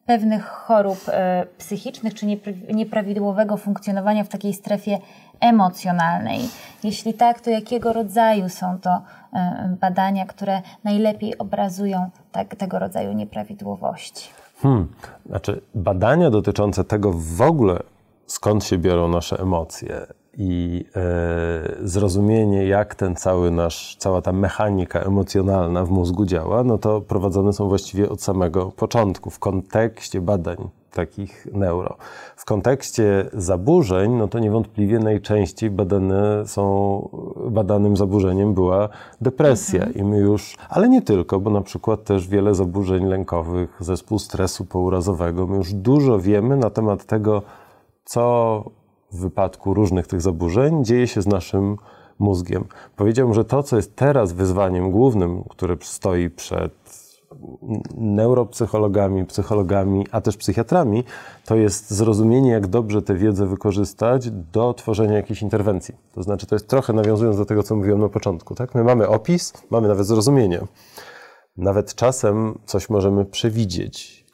[0.06, 2.26] pewnych chorób e, psychicznych czy
[2.74, 5.00] nieprawidłowego funkcjonowania w takiej strefie
[5.40, 6.40] emocjonalnej.
[6.84, 9.02] Jeśli tak, to jakiego rodzaju są to
[9.34, 14.30] e, badania, które najlepiej obrazują tak, tego rodzaju nieprawidłowości?
[14.62, 14.88] Hmm.
[15.26, 17.80] Znaczy, badania dotyczące tego w ogóle,
[18.26, 20.08] skąd się biorą nasze emocje,
[20.38, 26.78] i e, zrozumienie, jak ten cały nasz, cała ta mechanika emocjonalna w mózgu działa, no
[26.78, 31.98] to prowadzone są właściwie od samego początku, w kontekście badań takich neuro.
[32.36, 37.10] W kontekście zaburzeń, no to niewątpliwie najczęściej badane są,
[37.52, 38.90] badanym zaburzeniem była
[39.22, 39.98] depresja mhm.
[39.98, 44.66] i my już, ale nie tylko, bo na przykład też wiele zaburzeń lękowych, zespół stresu
[44.66, 47.42] pourazowego, my już dużo wiemy na temat tego,
[48.06, 48.64] co
[49.12, 51.78] w wypadku różnych tych zaburzeń dzieje się z naszym
[52.20, 52.66] mózgiem.
[52.96, 56.74] Powiedziałbym, że to, co jest teraz wyzwaniem głównym, które stoi przed
[57.98, 61.04] neuropsychologami, psychologami, a też psychiatrami,
[61.46, 65.96] to jest zrozumienie, jak dobrze tę wiedzę wykorzystać do tworzenia jakiejś interwencji.
[66.14, 68.56] To znaczy, to jest trochę nawiązując do tego, co mówiłem na początku.
[68.56, 68.76] Tak?
[68.76, 70.62] My mamy opis, mamy nawet zrozumienie.
[71.58, 74.26] Nawet czasem coś możemy przewidzieć,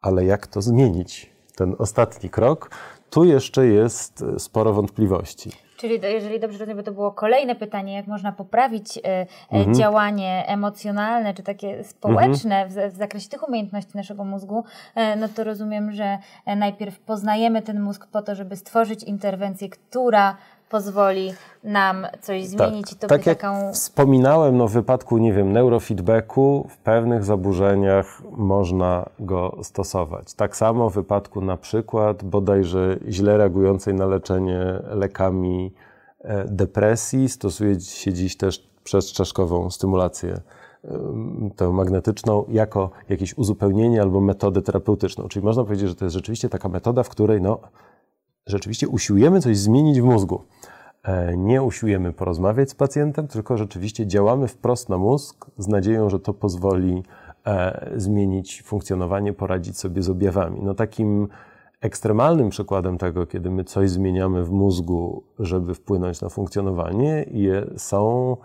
[0.00, 1.34] ale jak to zmienić?
[1.56, 2.70] Ten ostatni krok
[3.14, 5.50] tu jeszcze jest e, sporo wątpliwości.
[5.76, 9.74] Czyli jeżeli dobrze rozumiem, to było kolejne pytanie, jak można poprawić e, e, mhm.
[9.74, 12.90] działanie emocjonalne czy takie społeczne mhm.
[12.90, 14.64] w, w, zakresie tych umiejętności naszego mózgu,
[15.16, 16.18] no to rozumiem, że
[16.56, 20.36] najpierw poznajemy ten mózg po to, żeby stworzyć interwencję, która
[20.70, 21.32] pozwoli
[21.64, 22.50] nam coś tak.
[22.50, 23.72] zmienić tak, i to tak jak taką...
[23.72, 30.34] wspominałem, no w wypadku, nie wiem, neurofeedbacku w pewnych zaburzeniach można go stosować.
[30.34, 35.72] Tak samo w wypadku na przykład bodajże źle reagującej na leczenie lekami
[36.20, 40.40] e, depresji stosuje się dziś też przezczaszkową stymulację
[41.56, 45.28] tę magnetyczną jako jakieś uzupełnienie albo metodę terapeutyczną.
[45.28, 47.60] Czyli można powiedzieć, że to jest rzeczywiście taka metoda, w której no,
[48.46, 50.42] rzeczywiście usiłujemy coś zmienić w mózgu.
[51.02, 56.20] E, nie usiłujemy porozmawiać z pacjentem, tylko rzeczywiście działamy wprost na mózg z nadzieją, że
[56.20, 57.02] to pozwoli
[57.46, 60.60] e, zmienić funkcjonowanie, poradzić sobie z objawami.
[60.62, 61.28] No takim
[61.80, 67.26] ekstremalnym przykładem tego, kiedy my coś zmieniamy w mózgu, żeby wpłynąć na funkcjonowanie,
[67.76, 68.36] są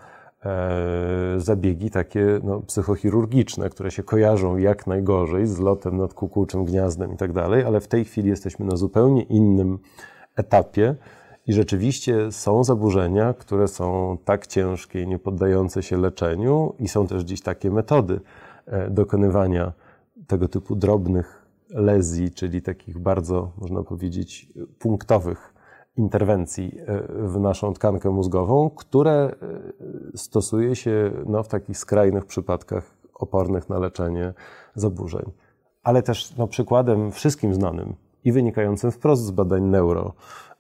[1.38, 7.18] zabiegi takie no, psychochirurgiczne, które się kojarzą jak najgorzej z lotem nad kukułczym gniazdem i
[7.18, 9.80] tak dalej, ale w tej chwili jesteśmy na zupełnie innym
[10.36, 10.96] etapie
[11.48, 17.08] i rzeczywiście są zaburzenia, które są tak ciężkie i nie poddające się leczeniu i są
[17.08, 18.20] też dziś takie metody
[18.66, 19.74] e, dokonywania
[20.28, 24.48] tego typu drobnych lezji, czyli takich bardzo, można powiedzieć,
[24.80, 25.49] punktowych
[26.00, 32.84] interwencji e, w naszą tkankę mózgową, które e, stosuje się no, w takich skrajnych przypadkach
[33.14, 34.34] opornych na leczenie
[34.76, 35.32] zaburzeń.
[35.84, 40.14] Ale też no, przykładem wszystkim znanym i wynikającym wprost z badań neuro,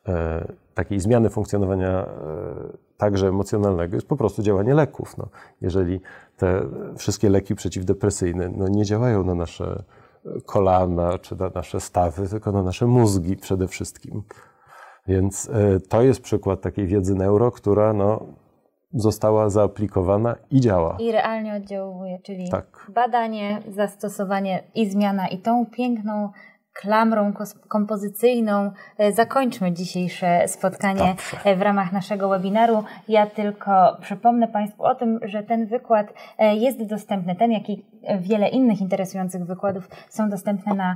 [0.08, 2.10] e, takiej zmiany funkcjonowania e,
[2.98, 5.18] także emocjonalnego jest po prostu działanie leków.
[5.18, 5.28] No,
[5.62, 6.02] jeżeli
[6.38, 6.62] te
[6.98, 9.84] wszystkie leki przeciwdepresyjne no, nie działają na nasze
[10.46, 14.24] kolana czy na nasze stawy, tylko na nasze mózgi przede wszystkim.
[15.10, 18.26] Więc e, to jest przykład takiej wiedzy neuro, która no,
[18.94, 20.98] została zaaplikowana i działa.
[21.00, 22.92] I realnie oddziałuje, czyli tak.
[22.94, 26.30] badanie, zastosowanie i zmiana i tą piękną
[26.80, 27.34] klamrą
[27.68, 31.38] kompozycyjną e, zakończmy dzisiejsze spotkanie Dobrze.
[31.44, 32.84] E, w ramach naszego webinaru.
[33.08, 37.86] Ja tylko przypomnę Państwu o tym, że ten wykład e, jest dostępny, ten jak i
[38.20, 40.96] wiele innych interesujących wykładów są dostępne na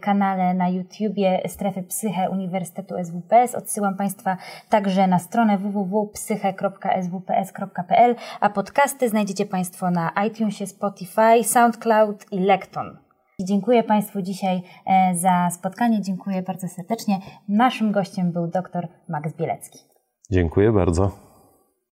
[0.00, 3.54] kanale na YouTubie Strefy Psyche Uniwersytetu SWPS.
[3.54, 4.36] Odsyłam Państwa
[4.68, 13.03] także na stronę www.psyche.swps.pl, a podcasty znajdziecie Państwo na iTunesie, Spotify, SoundCloud i Lekton.
[13.40, 16.02] Dziękuję Państwu dzisiaj e, za spotkanie.
[16.02, 17.18] Dziękuję bardzo serdecznie.
[17.48, 19.78] Naszym gościem był dr Max Bielecki.
[20.30, 21.23] Dziękuję bardzo.